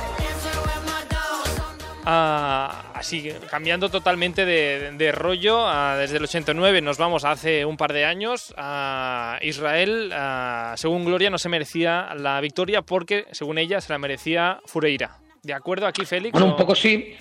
[2.06, 7.78] Ah, así, cambiando totalmente de, rollo, ah, desde el 89 nos vamos a hace un
[7.78, 8.52] par de años.
[8.58, 13.98] a Israel, ah, según Gloria, no se merecía la victoria porque, según ella, se la
[13.98, 15.16] merecía Fureira.
[15.44, 16.32] ¿De acuerdo aquí, Félix?
[16.32, 17.14] Bueno, o- un poco sí.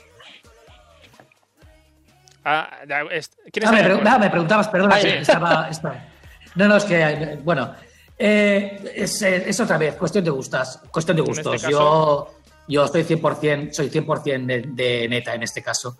[2.45, 4.01] Ah, ya, es- ¿quién Ah, me, acuerdo?
[4.09, 6.07] ah, me preguntabas, perdona, Ah, sí, estaba, estaba-
[6.55, 7.73] No, no, es que, bueno,
[8.17, 10.79] eh, es, eh, es otra vez, cuestión de gustos.
[10.91, 11.55] Cuestión de En gustos.
[11.55, 12.31] este yo,
[12.67, 15.97] yo soy 100%, soy 100% de, de neta en este caso.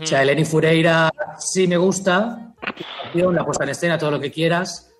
[0.00, 0.22] O sea, Hmm.
[0.22, 2.52] Eleni Fureira sí me gusta,
[3.14, 4.90] la puesta en escena, todo lo que quieras,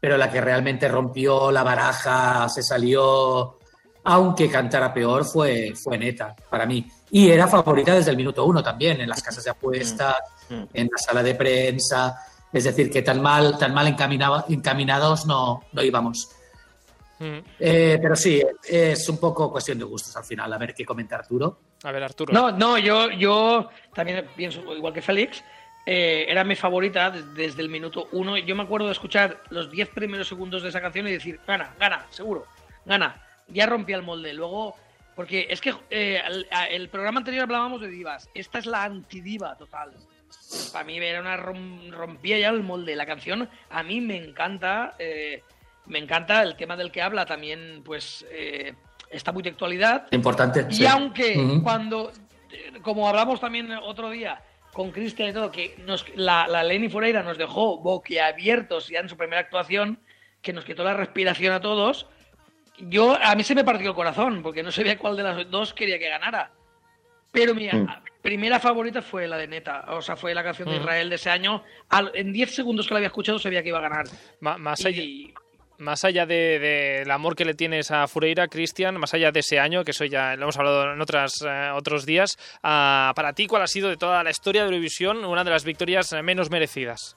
[0.00, 3.58] pero la que realmente rompió la baraja, se salió,
[4.04, 6.86] aunque cantara peor, fue, fue neta para mí.
[7.10, 10.16] Y era favorita desde el minuto uno también, en las casas de apuestas,
[10.50, 12.16] en la sala de prensa.
[12.52, 16.30] Es decir, que tan mal, tan mal encaminaba- encaminados no, no íbamos.
[17.18, 17.38] Mm.
[17.60, 20.52] Eh, pero sí, es un poco cuestión de gustos al final.
[20.52, 21.60] A ver qué comenta Arturo.
[21.84, 22.32] A ver, Arturo.
[22.32, 25.42] No, no, yo, yo también pienso igual que Félix.
[25.86, 28.36] eh, era mi favorita des- desde el minuto uno.
[28.38, 31.74] Yo me acuerdo de escuchar los 10 primeros segundos de esa canción y decir, gana,
[31.78, 32.46] gana, seguro,
[32.84, 33.20] gana.
[33.52, 34.32] Ya rompía el molde.
[34.32, 34.74] Luego,
[35.14, 36.20] porque es que eh,
[36.70, 38.28] el, programa anterior hablábamos de divas.
[38.34, 39.92] Esta es la antidiva total.
[40.72, 42.96] Para mí era una rom- rompía ya el molde.
[42.96, 44.94] La canción a mí me encanta.
[44.98, 45.42] eh,
[45.86, 48.72] me encanta el tema del que habla también, pues eh,
[49.10, 50.06] está muy de actualidad.
[50.12, 50.66] Importante.
[50.70, 50.86] Y sí.
[50.86, 52.12] aunque cuando,
[52.82, 54.40] como hablamos también otro día
[54.72, 59.08] con Cristian y todo, que nos, la, la Lenny Fureira nos dejó boquiabiertos ya en
[59.08, 59.98] su primera actuación,
[60.40, 62.06] que nos quitó la respiración a todos,
[62.78, 65.72] yo a mí se me partió el corazón, porque no sabía cuál de las dos
[65.74, 66.50] quería que ganara.
[67.30, 67.86] Pero mi Mm.
[68.20, 70.80] primera favorita fue la de Neta, o sea, fue la canción de Mm.
[70.80, 71.62] Israel de ese año.
[71.88, 74.04] Al- en 10 segundos que la había escuchado sabía que iba a ganar.
[74.40, 75.32] Más allá, Y-
[75.78, 79.40] más allá de- de- del amor que le tienes a Fureira, Cristian, más allá de
[79.40, 83.32] ese año, que eso ya lo hemos hablado en otras, eh, otros días, ah, para
[83.32, 86.22] ti, ¿cuál ha sido de toda la historia de Eurovisión una de las victorias eh,
[86.22, 87.16] menos merecidas?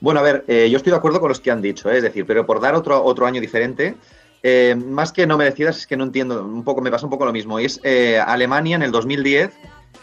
[0.00, 2.02] Bueno, a ver, eh, yo estoy de acuerdo con los que han dicho, eh, es
[2.02, 3.94] decir, pero por dar otro, otro año diferente,
[4.42, 7.24] eh, más que no merecidas, es que no entiendo, un poco, me pasa un poco
[7.24, 7.58] lo mismo.
[7.60, 9.52] Y es eh, Alemania en el 2010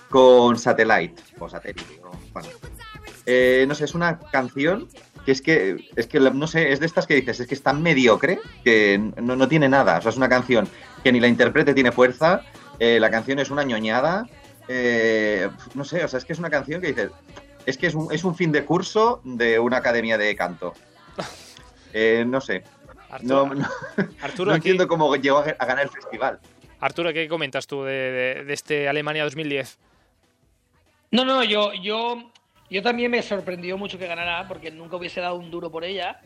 [0.09, 2.49] con Satellite, o Satellite, o, bueno.
[3.25, 4.89] Eh, no sé, es una canción
[5.25, 7.63] que es que, es que, no sé, es de estas que dices, es que es
[7.63, 9.97] tan mediocre que no, no tiene nada.
[9.97, 10.67] O sea, es una canción
[11.03, 12.41] que ni la intérprete tiene fuerza,
[12.79, 14.27] eh, la canción es una ñoñada,
[14.67, 17.11] eh, no sé, o sea, es que es una canción que dices,
[17.65, 20.73] es que es un, es un fin de curso de una academia de canto.
[21.95, 22.63] Eh, no sé.
[23.22, 23.68] No, no-
[24.22, 26.39] Arturo, no entiendo cómo llegó a, ganar el festival.
[26.80, 29.78] Arturo, ¿qué comentas tú de, de- de este Alemania 2010?
[31.11, 32.32] No, no, yo, yo,
[32.70, 36.20] yo también me sorprendió mucho que ganara porque nunca hubiese dado un duro por ella.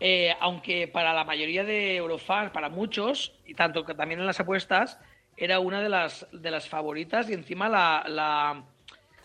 [0.00, 4.40] eh, aunque para la mayoría de Eurofans, para muchos, y tanto que también en las
[4.40, 4.98] apuestas,
[5.36, 8.62] era una de las, de las favoritas y encima la, la,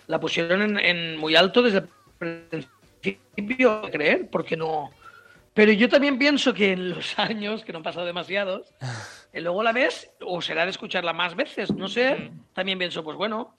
[0.08, 1.80] la pusieron en, en muy alto desde
[2.22, 2.68] el
[3.02, 4.92] principio, creer, porque no...
[5.60, 8.74] Pero yo también pienso que en los años, que no han pasado demasiados,
[9.34, 13.18] eh, luego la ves, o será de escucharla más veces, no sé, también pienso, pues
[13.18, 13.58] bueno,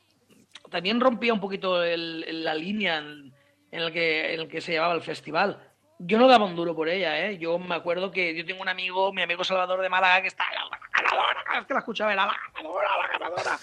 [0.71, 3.35] también rompía un poquito el- el- la línea en,
[3.71, 5.59] en el que, en el que se llevaba el festival.
[5.99, 7.37] Yo no daba un duro por ella, ¿eh?
[7.37, 10.45] Yo me acuerdo que yo tengo un amigo, mi amigo Salvador de Málaga, que está
[10.55, 13.59] la ganadora, cada vez que la escuchaba era la ganadora, la ganadora.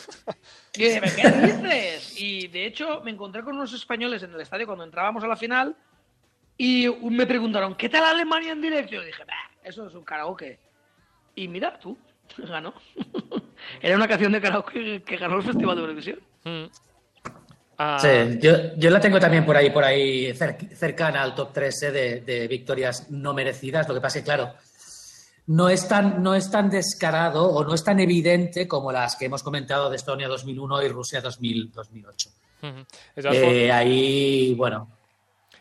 [0.76, 2.22] Y yo dije, ¿qué dices?
[2.22, 5.36] Y de hecho me encontré con unos españoles en el estadio cuando entrábamos a la
[5.36, 5.76] final
[6.58, 8.94] y me preguntaron, ¿qué tal Alemania en directo?
[8.96, 9.34] Yo dije, "Bah,
[9.64, 10.60] eso es un karaoke.
[11.36, 11.98] Y mira tú,
[12.38, 12.74] ganó.
[13.82, 16.20] Era una canción de karaoke que ganó el Festival de Eurovisión.
[17.80, 21.52] Ah, Sí, yo, yo la tengo también por ahí, por ahí cer- cercana al top
[21.54, 23.88] 3 eh, de, de victorias no merecidas.
[23.88, 24.54] Lo que pasa es que, claro,
[25.48, 29.26] no es, tan, no es tan descarado o no es tan evidente como las que
[29.26, 32.30] hemos comentado de Estonia 2001 y Rusia 2000, 2008.
[32.64, 32.76] ujú.
[33.16, 34.97] De todas Eh, ahí, bueno,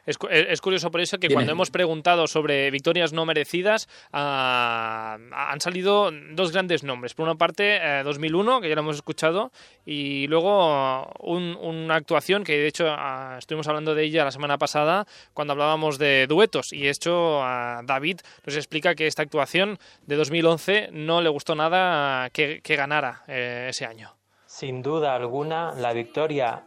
[0.06, 1.34] Es, es curioso por eso que Dime.
[1.34, 7.14] cuando hemos preguntado sobre victorias no merecidas ah, han salido dos grandes nombres.
[7.14, 9.50] Por una parte, eh, 2001, que ya lo hemos escuchado,
[9.84, 14.58] y luego un- una actuación que de hecho ah, estuvimos hablando de ella la semana
[14.58, 16.72] pasada cuando hablábamos de duetos.
[16.72, 17.40] Y de hecho,
[17.84, 23.22] David nos explica que esta actuación de 2011 no le gustó nada que, que ganara
[23.28, 24.14] eh, ese año.
[24.46, 26.62] Sin duda alguna, la victoria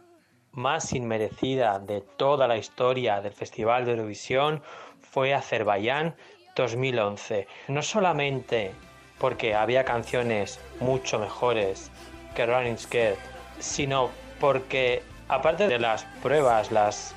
[0.52, 4.62] más inmerecida de toda la historia del Festival de Eurovisión
[5.00, 6.14] fue Azerbaiyán
[6.56, 7.46] 2011.
[7.68, 8.72] No solamente
[9.18, 11.90] porque había canciones mucho mejores
[12.34, 13.16] que Running Scared,
[13.58, 17.14] sino porque aparte de las pruebas, las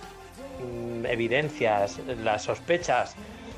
[0.60, 3.16] mm, evidencias, las sospechas,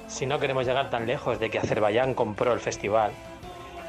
[0.07, 3.11] si no queremos llegar tan lejos de que Azerbaiyán compró el festival,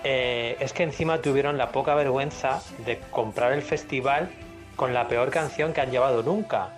[0.05, 4.31] eh, es que encima tuvieron la poca vergüenza de comprar el festival
[4.77, 6.69] con la peor canción que han llevado nunca.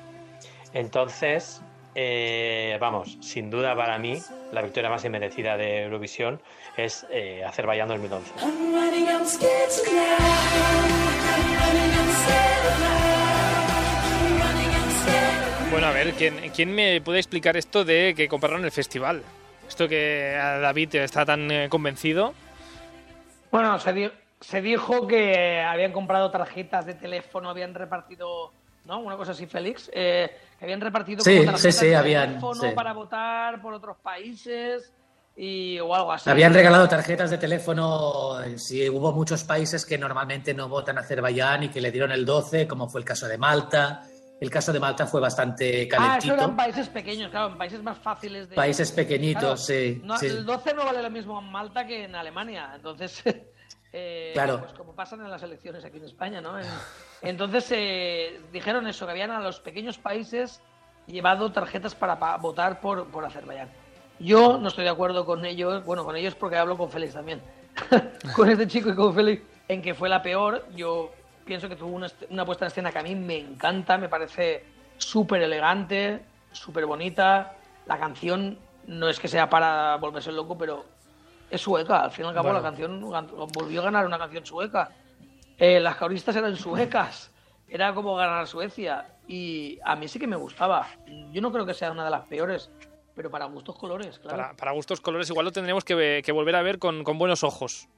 [0.73, 1.61] Entonces,
[1.95, 4.23] eh, vamos, sin duda para mí,
[4.53, 6.41] la victoria más inmerecida de Eurovisión
[6.77, 8.33] es eh, Azerbaiyán 2011.
[8.41, 10.19] I'm running, I'm scared tonight.
[10.21, 13.71] I'm running, I'm scared tonight.
[14.15, 15.71] I'm running, I'm scared.
[15.73, 19.23] Bueno, a ver, ¿quién, quién me puede explicar esto de que compraron el festival?
[19.69, 22.33] Esto que a David está tan eh, convencido.
[23.51, 28.53] Bueno, se, di- se dijo que habían comprado tarjetas de teléfono, habían repartido,
[28.85, 29.01] ¿no?
[29.01, 29.91] Una cosa así, Félix.
[29.93, 33.75] eh, que habían repartido Sí, como sí, tarjetas sí, de habían, teléfono para votar por
[33.75, 34.93] otros países
[35.37, 36.29] y, o algo así.
[36.31, 38.41] habían regalado tarjetas de teléfono.
[38.43, 42.11] eh, Sí, hubo muchos países que normalmente no votan a Azerbaiyán y que le dieron
[42.13, 44.03] el 12, como fue el caso de Malta.
[44.41, 45.97] El caso de Malta fue bastante Ah, eso
[46.29, 46.35] calentito.
[46.35, 48.55] eran países pequeños, claro, en países más fáciles de...
[48.55, 50.27] Países pequeñitos, sí, no, sí.
[50.27, 53.23] El 12 no vale lo mismo en Malta que en Alemania, entonces...
[53.93, 54.61] eh, Claro.
[54.61, 56.59] Pues como pasan en las elecciones aquí en España, ¿no?
[56.59, 56.67] En-
[57.23, 60.61] entonces eh, dijeron eso, que habían a los pequeños países
[61.07, 63.71] llevado tarjetas para pa- votar por, por Azerbaiyán.
[64.21, 67.41] Yo no estoy de acuerdo con ellos, bueno, con ellos porque hablo con Félix también,
[68.37, 70.67] con este chico y con Félix, en que fue la peor.
[70.75, 71.13] Yo
[71.45, 74.65] pienso que tuvo una, una puesta en escena que a mí me encanta, me parece
[74.99, 76.21] súper elegante,
[76.53, 77.55] súper bonita.
[77.87, 80.85] La canción no es que sea para volverse loco, pero
[81.51, 82.03] es sueca.
[82.05, 82.61] Al fin y al cabo, Bueno.
[82.61, 83.01] la canción
[83.53, 84.91] volvió a ganar una canción sueca.
[85.57, 87.33] Eh, las coristas eran suecas.
[87.69, 89.07] Era como ganar Suecia.
[89.27, 90.87] Y a mí sí que me gustaba.
[91.33, 92.71] Yo no creo que sea una de las peores,
[93.15, 94.37] pero para gustos colores, claro.
[94.37, 97.19] Para, para gustos colores, igual lo tendremos que, ve- que volver a ver con, con
[97.19, 97.89] buenos ojos.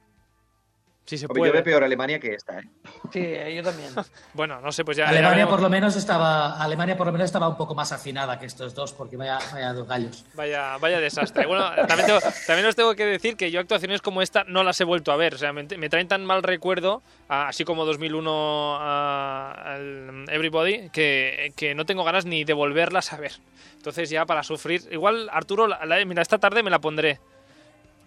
[1.11, 1.47] Si se puede.
[1.47, 2.63] yo veo peor Alemania que esta, ¿eh?
[3.11, 3.89] Sí, eh, yo también.
[4.33, 5.03] Bueno, no sé, pues ya.
[5.03, 5.51] ya Alemania veremos.
[5.51, 8.73] por lo menos estaba Alemania por lo menos estaba un poco más afinada que estos
[8.73, 10.23] dos porque vaya, vaya dos gallos.
[10.35, 11.45] Vaya, vaya desastre.
[11.47, 14.79] Bueno, también, tengo- también os tengo que decir que yo actuaciones como esta no las
[14.79, 15.33] he vuelto a ver.
[15.33, 21.51] O sea, me, me traen tan mal recuerdo, así como 2001 ah, al Everybody, que,
[21.57, 23.33] que no tengo ganas ni de volverlas a ver.
[23.75, 24.81] Entonces ya para sufrir...
[24.91, 27.19] Igual, Arturo, la- la- mira, esta tarde me la pondré.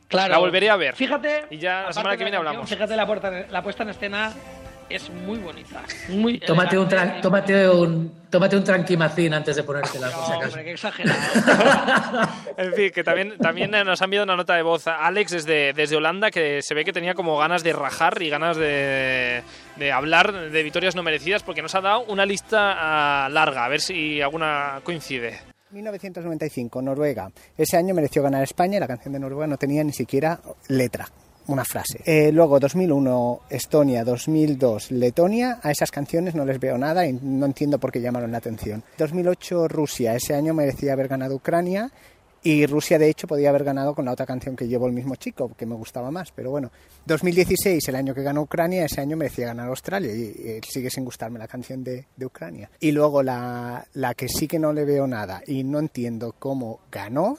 [0.09, 0.33] Claro.
[0.33, 0.95] La volveré a ver.
[0.95, 1.47] Fíjate.
[1.51, 2.71] Y ya la semana que viene canción, hablamos.
[2.71, 4.33] Fíjate la, puerta- la puesta en escena
[4.89, 5.83] es muy bonita.
[6.11, 6.89] Muy Tómate un,
[7.23, 10.47] tómate un, tómate un tranquimacín antes de ponértela, por si No, acaso.
[10.51, 11.19] hombre, qué exagerado.
[12.57, 15.73] En fin, que también, también nos ha enviado una nota de voz a Alex desde,
[15.73, 19.43] desde Holanda que se ve que tenía como ganas de rajar y ganas de,
[19.77, 23.69] de hablar de victorias no merecidas porque nos ha dado una lista ah, larga, a
[23.69, 25.41] ver si alguna coincide.
[25.75, 27.31] 1995, Noruega.
[27.59, 31.09] Ese año mereció ganar España y la canción de Noruega no tenía ni siquiera letra,
[31.49, 32.01] una frase.
[32.05, 35.59] Eh, luego 2001, Estonia, 2002, Letonia.
[35.63, 38.85] A esas canciones no les veo nada y no entiendo por qué llamaron la atención.
[38.99, 40.15] 2008, Rusia.
[40.15, 41.91] Ese año merecía haber ganado Ucrania
[42.47, 45.17] Y Rusia, de hecho, podía haber ganado con la otra canción que llevó el mismo
[45.17, 46.31] chico, que me gustaba más.
[46.31, 46.71] Pero bueno,
[47.07, 51.39] 2016, el año que ganó Ucrania, ese año merecía ganar Australia y sigue sin gustarme
[51.39, 52.69] la canción de, de Ucrania.
[52.81, 56.81] Y luego la, la que sí que no le veo nada y no entiendo cómo
[56.93, 57.39] ganó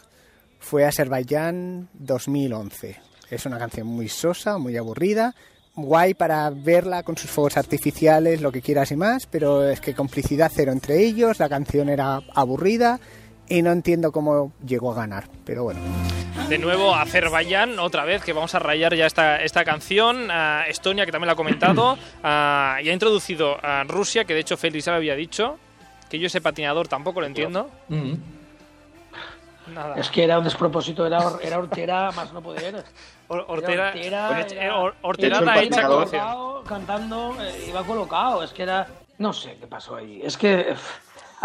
[0.57, 2.97] fue Azerbaiyán 2011.
[3.29, 5.35] Es una canción muy sosa, muy aburrida,
[5.75, 9.93] guay para verla con sus fuegos artificiales, lo que quieras y más, pero es que
[9.93, 12.99] complicidad cero entre ellos, la canción era aburrida
[13.49, 15.79] y no entiendo cómo llegó a ganar, pero bueno.
[16.49, 20.27] De nuevo, Azerbaiyán, otra vez, que vamos a rayar ya esta, esta canción.
[20.29, 21.97] Ah, Estonia, que también lo ha comentado.
[22.23, 25.57] Ah, y ha introducido a Rusia, que de hecho Félix ya lo había dicho.
[26.09, 27.69] Que yo ese patinador tampoco lo entiendo.
[29.73, 29.95] Nada.
[29.95, 32.83] Es que era un despropósito, era, Or- era Hortera más no poder.
[33.27, 38.43] Or- Hortera- Era era- Hortera iba la hecha colocado, Cantando, eh, iba colocado.
[38.43, 38.85] Es que era.
[39.17, 40.21] No sé qué pasó ahí.
[40.23, 40.75] Es que.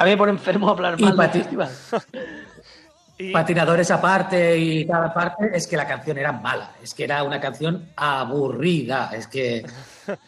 [0.00, 1.70] A mí me pone enfermo hablar mal del pati- festival.
[3.34, 7.38] Patinadores aparte y cada parte, es que la canción era mala, es que era una
[7.38, 9.62] canción aburrida, es que,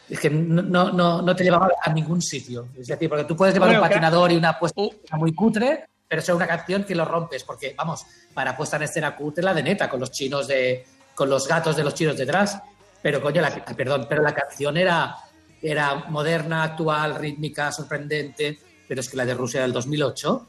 [0.07, 2.67] es que no, no, no, te llevaba a ningún sitio.
[2.79, 5.33] Es decir, porque tú puedes llevar Bueno, un que- patinador y una puesta escena muy
[5.33, 9.43] cutre, pero es una canción que lo rompes, porque vamos, para puesta en escena cutre
[9.43, 12.61] la de neta, con los chinos de, con los gatos de los chinos detrás.
[13.01, 15.15] Pero coño, la, perdón, pero la canción era,
[15.63, 20.47] era moderna, actual, rítmica, sorprendente, pero es que la de Rusia del 2008,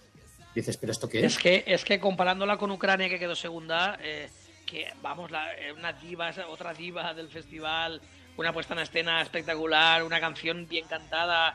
[0.55, 1.25] dices, pero esto qué es?
[1.35, 4.29] Es que, es que comparándola con Ucrania, que quedó segunda, eh,
[4.67, 8.01] que vamos, la, eh, una diva, otra diva del festival,
[8.37, 11.55] una puesta en escena espectacular, una canción bien cantada,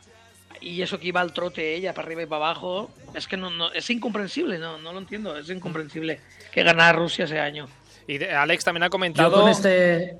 [0.62, 3.50] y eso que iba al trote ella, para arriba y para abajo, es que no,
[3.50, 6.20] no es incomprensible, no, no lo entiendo, es incomprensible
[6.52, 7.68] que ganara Rusia ese año.
[8.08, 9.42] Y Alex también ha Yo comentado.
[9.42, 10.18] con este.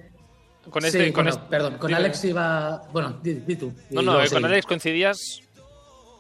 [0.70, 1.98] Con Sí, este, con bueno, este- perdón, con dime.
[2.00, 2.84] Alex iba.
[2.94, 3.74] Bueno, di, di tú.
[3.90, 4.46] No, no, eh, con.
[4.46, 5.42] Alex coincidías.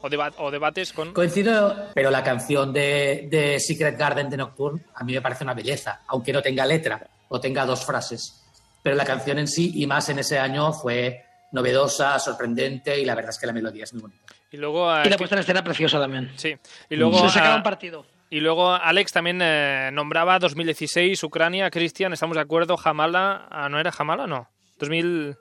[0.02, 1.14] O, deba- o debates con.
[1.14, 5.54] Coincido, pero la canción de, de Secret Garden de Nocturne a mí me parece una
[5.54, 8.46] belleza, aunque no tenga letra o tenga dos frases.
[8.82, 13.14] Pero la canción en sí, y más en ese año, fue novedosa, sorprendente y la
[13.16, 14.34] verdad es que la melodía es muy bonita.
[14.52, 14.90] Y luego.
[14.96, 16.32] eh, Y la puesta en escena preciosa también.
[16.38, 16.56] Sí.
[16.90, 17.20] Y luego.
[17.20, 18.06] Se sacaba un partido.
[18.32, 23.80] Y luego Alex también eh, nombraba 2016 Ucrania, Cristian, estamos de acuerdo, Jamala, ah, ¿no
[23.80, 24.28] era Jamala?
[24.28, 24.48] No.
[24.80, 25.36] 2000...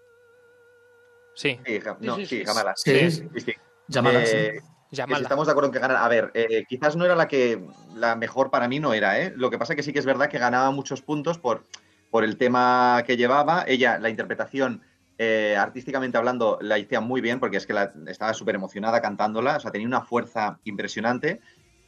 [1.34, 1.60] Sí.
[1.64, 2.44] Sí, ja- no, Sí, sí, sí, sí.
[2.46, 2.72] Jamala.
[2.76, 3.10] Sí.
[3.10, 3.54] sí, sí.
[3.88, 4.32] Llamada, Eh, sí.
[4.60, 4.60] que
[4.90, 5.22] si Yamala.
[5.22, 5.96] estamos de acuerdo en que ganar.
[5.98, 7.62] A ver, eh, quizás no era la que
[7.94, 9.32] la mejor para mí no era, ¿eh?
[9.36, 11.64] Lo que pasa que sí que es verdad que ganaba muchos puntos por,
[12.10, 13.64] por el tema que llevaba.
[13.66, 14.82] Ella, la interpretación,
[15.18, 19.56] eh, artísticamente hablando, la hacía muy bien porque es que la- estaba súper emocionada cantándola,
[19.56, 21.40] o sea, tenía una fuerza impresionante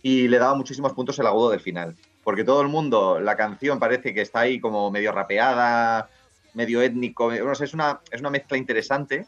[0.03, 1.95] y le daba muchísimos puntos el agudo del final.
[2.25, 6.09] Porque todo el mundo, la canción parece que está ahí como medio rapeada,
[6.55, 9.27] medio étnico, no sé, es una, es una mezcla interesante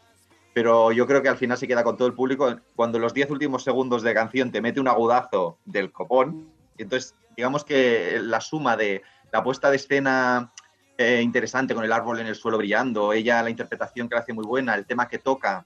[0.53, 2.55] pero yo creo que al final se queda con todo el público.
[2.75, 7.63] Cuando los 10 últimos segundos de canción te mete un agudazo del copón, entonces digamos
[7.63, 9.01] que la suma de
[9.31, 10.51] la puesta de escena
[10.97, 14.33] eh, interesante con el árbol en el suelo brillando, ella la interpretación que la hace
[14.33, 15.65] muy buena, el tema que toca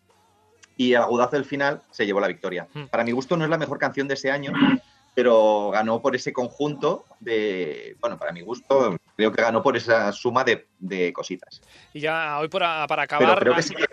[0.77, 2.67] y el agudazo del final se llevó la victoria.
[2.73, 2.85] Hmm.
[2.85, 4.53] Para mi gusto no es la mejor canción de ese año,
[5.17, 10.11] pero ganó por ese conjunto de, bueno, para mi gusto creo que ganó por esa
[10.11, 11.59] suma de, de cositas.
[11.91, 13.85] Y ya hoy para, para Pero acabar, creo que sí que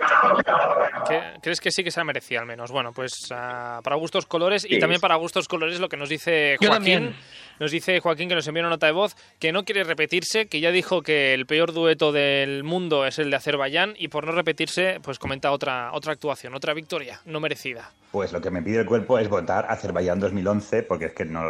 [1.09, 2.71] ¿qué- ¿crees que sí que se la merecía al menos?
[2.71, 4.79] Bueno, pues ah, para gustos colores y Sí.
[4.79, 7.17] también para gustos colores lo que nos dice Yo Joaquín.
[7.61, 10.61] Nos dice Joaquín que nos envió una nota de voz que no quiere repetirse, que
[10.61, 14.33] ya dijo que el peor dueto del mundo es el de Azerbaiyán y por no
[14.33, 17.93] repetirse, pues comenta otra, otra actuación, otra victoria no merecida.
[18.11, 21.43] Pues lo que me pide el cuerpo es votar Azerbaiyán 2011 porque es que no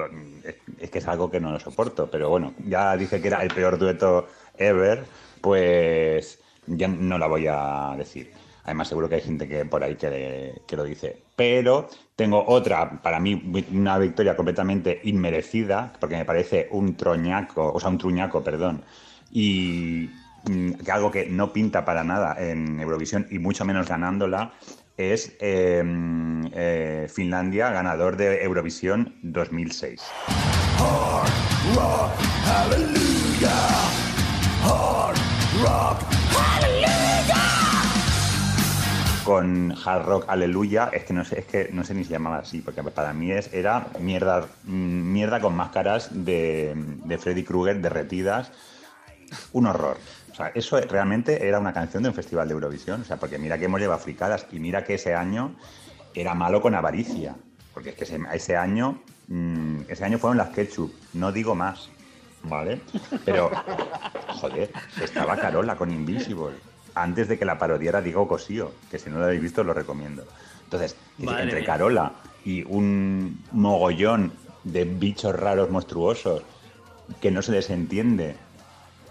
[0.79, 2.11] es que es algo que no lo soporto.
[2.11, 5.05] Pero bueno, ya dije que era el peor dueto ever,
[5.41, 8.31] pues ya no la voy a decir.
[8.65, 11.23] Además seguro que hay gente que por ahí que, lo dice.
[11.37, 13.43] Pero tengo otra, para mí
[13.73, 18.83] una victoria completamente inmerecida, porque me parece un troñaco, o sea, un truñaco, perdón.
[19.31, 20.11] Y
[20.49, 24.53] mm, que algo que no pinta para nada en Eurovisión y mucho menos ganándola
[24.97, 25.83] es eh,
[26.53, 30.01] eh, Finlandia, ganador de Eurovisión 2006.
[31.75, 32.11] Rock,
[32.45, 34.05] hallelujah.
[34.63, 35.19] Hard
[35.63, 35.99] rock,
[39.25, 42.39] Con Hard Rock Aleluya, es que no sé, es que no sé ni si llamaba
[42.39, 47.81] así, porque para mí es, era mierda, mm, mierda con máscaras de, de Freddy Krueger
[47.81, 48.53] derretidas.
[49.53, 49.97] Un horror.
[50.31, 53.01] O sea, eso realmente era una canción de un festival de Eurovisión.
[53.03, 55.55] O sea, porque mira que hemos llevado fricadas y mira que ese año
[56.15, 57.35] era malo con avaricia.
[57.73, 61.89] Porque es que ese, año, mm, ese año fueron las ketchup, no digo más,
[62.45, 62.81] ¿vale?
[63.25, 63.51] Pero,
[64.29, 64.71] joder,
[65.03, 66.57] estaba Carola con Invisible,
[66.95, 70.25] antes de que la parodiara Diego Cosío, que si no lo habéis visto lo recomiendo.
[70.65, 71.67] Entonces, Madre entre mía.
[71.67, 72.13] Carola
[72.45, 74.33] y un mogollón
[74.65, 76.43] de bichos raros monstruosos,
[77.21, 78.37] que no se les entiende.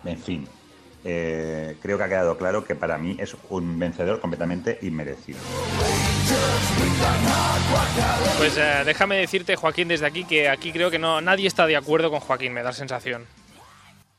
[0.03, 0.47] En fin,
[1.05, 5.39] eh, creo que ha quedado claro que para mí es un vencedor completamente inmerecido.
[8.37, 11.75] Pues eh, déjame decirte, Joaquín, desde aquí que aquí creo que no nadie está de
[11.75, 13.25] acuerdo con Joaquín, me da la sensación.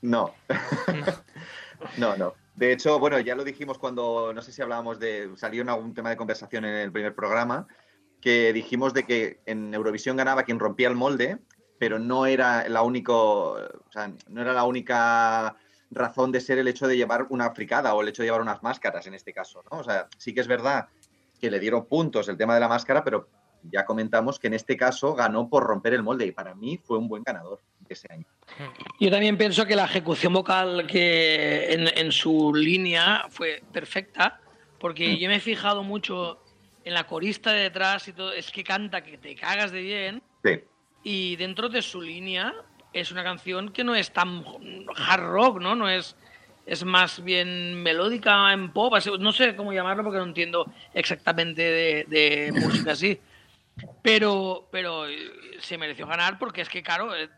[0.02, 0.34] No.
[1.96, 2.34] no, no.
[2.54, 5.92] De hecho, bueno, ya lo dijimos cuando, no sé si hablábamos de, salió en algún
[5.92, 7.66] tema de conversación en el primer programa,
[8.20, 11.38] que dijimos de que en Eurovisión ganaba quien rompía el molde,
[11.78, 15.56] pero no era la único, o sea, no era la única
[15.90, 18.62] razón de ser el hecho de llevar una fricada o el hecho de llevar unas
[18.62, 19.78] máscaras en este caso, ¿no?
[19.78, 20.88] O sea, sí que es verdad
[21.40, 23.28] que le dieron puntos el tema de la máscara, pero
[23.64, 26.98] ya comentamos que en este caso ganó por romper el molde y para mí fue
[26.98, 27.60] un buen ganador
[27.92, 28.24] ese año.
[28.98, 34.40] Yo también pienso que la ejecución vocal que en, en su línea fue perfecta,
[34.78, 36.42] porque yo me he fijado mucho
[36.84, 40.22] en la corista de detrás y todo, es que canta que te cagas de bien.
[40.44, 40.60] Sí.
[41.02, 42.54] Y dentro de su línea
[42.92, 44.44] es una canción que no es tan
[44.96, 45.74] hard rock, ¿no?
[45.74, 46.16] No es,
[46.66, 52.04] es más bien melódica en pop, no sé cómo llamarlo porque no entiendo exactamente de,
[52.08, 53.20] de música así.
[54.02, 55.16] Pero, pero eh,
[55.58, 57.28] se mereció ganar porque es que, claro, eh,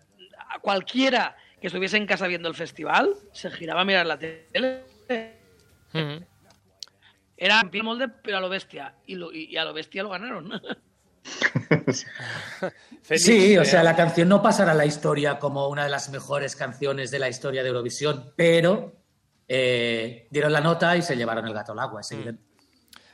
[0.49, 4.85] a cualquiera que estuviese en casa viendo el festival se giraba a mirar la tele.
[7.39, 8.95] Era en molde, pero a lo bestia.
[9.07, 10.51] Y, lo- y- y a lo bestia lo ganaron.
[13.03, 16.11] Sí, o sea, eh, la canción no pasará a la historia como una de las
[16.11, 18.93] mejores canciones de la historia de Eurovisión, pero
[19.49, 22.43] eh, dieron la nota y se llevaron el gato al agua, es evidente.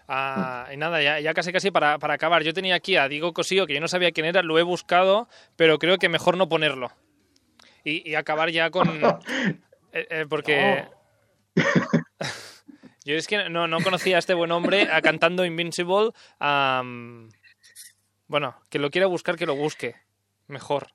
[0.09, 2.43] Ah, y nada, ya, ya casi casi para, para acabar.
[2.43, 5.29] Yo tenía aquí a Diego Cosío, que yo no sabía quién era, lo he buscado,
[5.57, 6.91] pero creo que mejor no ponerlo.
[7.85, 8.89] Y, y acabar ya con...
[9.93, 10.87] eh, eh, porque...
[13.05, 16.11] Yo es que no, no conocía a este buen hombre a cantando Invincible.
[18.29, 19.97] bueno, que lo quiera buscar, que lo busque.
[20.47, 20.87] Mejor.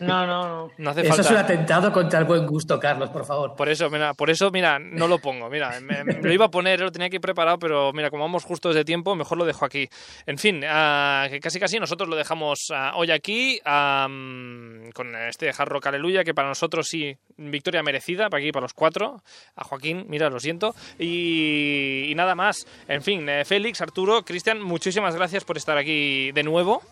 [0.00, 0.70] No, no, no.
[0.76, 1.22] No hace Eso falta.
[1.22, 3.54] es un atentado contra el buen gusto, Carlos, por favor.
[3.54, 5.48] Por eso, mira, por eso, mira, no lo pongo.
[5.48, 8.44] Mira, me- me lo iba a poner, lo tenía aquí preparado, pero mira, como vamos
[8.44, 9.88] justos de tiempo, mejor lo dejo aquí.
[10.26, 15.68] En fin, ah, que casi casi nosotros lo dejamos ah, hoy aquí con este Hard
[15.68, 19.22] Rock Aleluya, que para nosotros sí, victoria merecida, para aquí, para los cuatro.
[19.56, 20.74] A Joaquín, mira, lo siento.
[20.98, 22.66] Y, y nada más.
[22.88, 26.82] En fin, eh, Félix, Arturo, Cristian, muchísimas gracias por estar aquí de nuevo.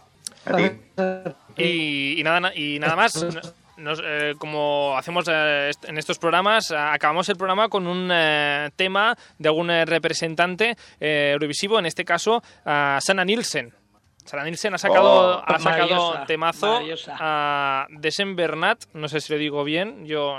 [1.57, 3.25] Y, y nada, na- y nada más.
[3.77, 8.69] Nos, eh, como hacemos eh, est- en estos programas, acabamos el programa con un eh,
[8.77, 13.73] tema de algún eh, representante eh, eurovisivo, en este caso a Sana Nielsen.
[14.27, 16.81] Sana Nielsen ha sacado, Oh, ha sacado temazo
[17.19, 20.37] a Desembernat, no sé si lo digo bien, yo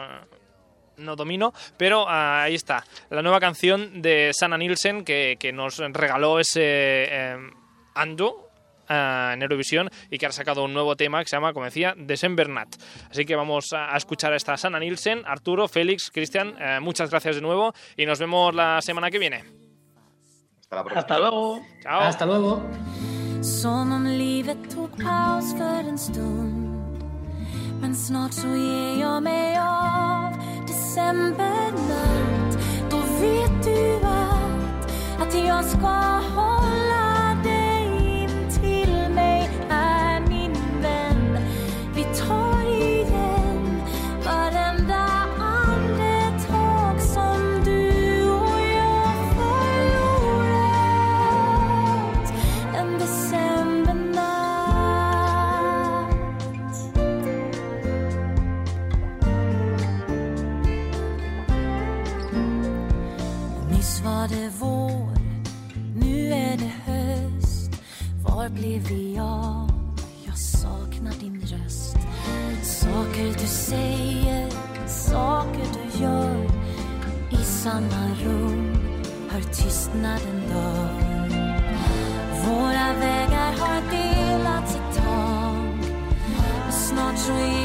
[0.97, 5.79] no domino, pero ah, ahí está, la nueva canción de Sana Nielsen que, que nos
[5.79, 7.37] regaló ese eh,
[7.95, 8.50] Ando
[8.91, 11.93] ah, en Eurovisión y que ha sacado un nuevo tema que se llama, como decía,
[11.97, 12.75] Desembernat.
[13.09, 17.35] Así que vamos a, escuchar a esta Sana Nielsen, Arturo, Félix, Cristian, eh, muchas gracias
[17.35, 19.43] de nuevo y nos vemos la semana que viene.
[20.59, 21.01] Hasta la próxima.
[21.01, 21.61] Hasta luego.
[21.81, 22.01] Chao.
[22.01, 22.61] Hasta luego.
[27.81, 30.33] Men snart så ger jag mig av
[30.67, 32.57] Decembernatt
[32.89, 35.87] Då vet du att Att jag ska
[36.35, 36.80] hålla
[64.31, 65.11] det vår,
[65.95, 67.71] nu är det höst.
[68.27, 69.71] Var blev vi av?
[70.25, 71.97] Jag saknar din röst.
[72.63, 74.49] Saker du säger,
[74.87, 76.45] saker du gör.
[77.31, 78.75] I samma rum
[79.29, 81.11] hör tystnaden dör
[82.45, 85.77] Våra vägar har delats ett tag.
[86.71, 87.60] Snart så är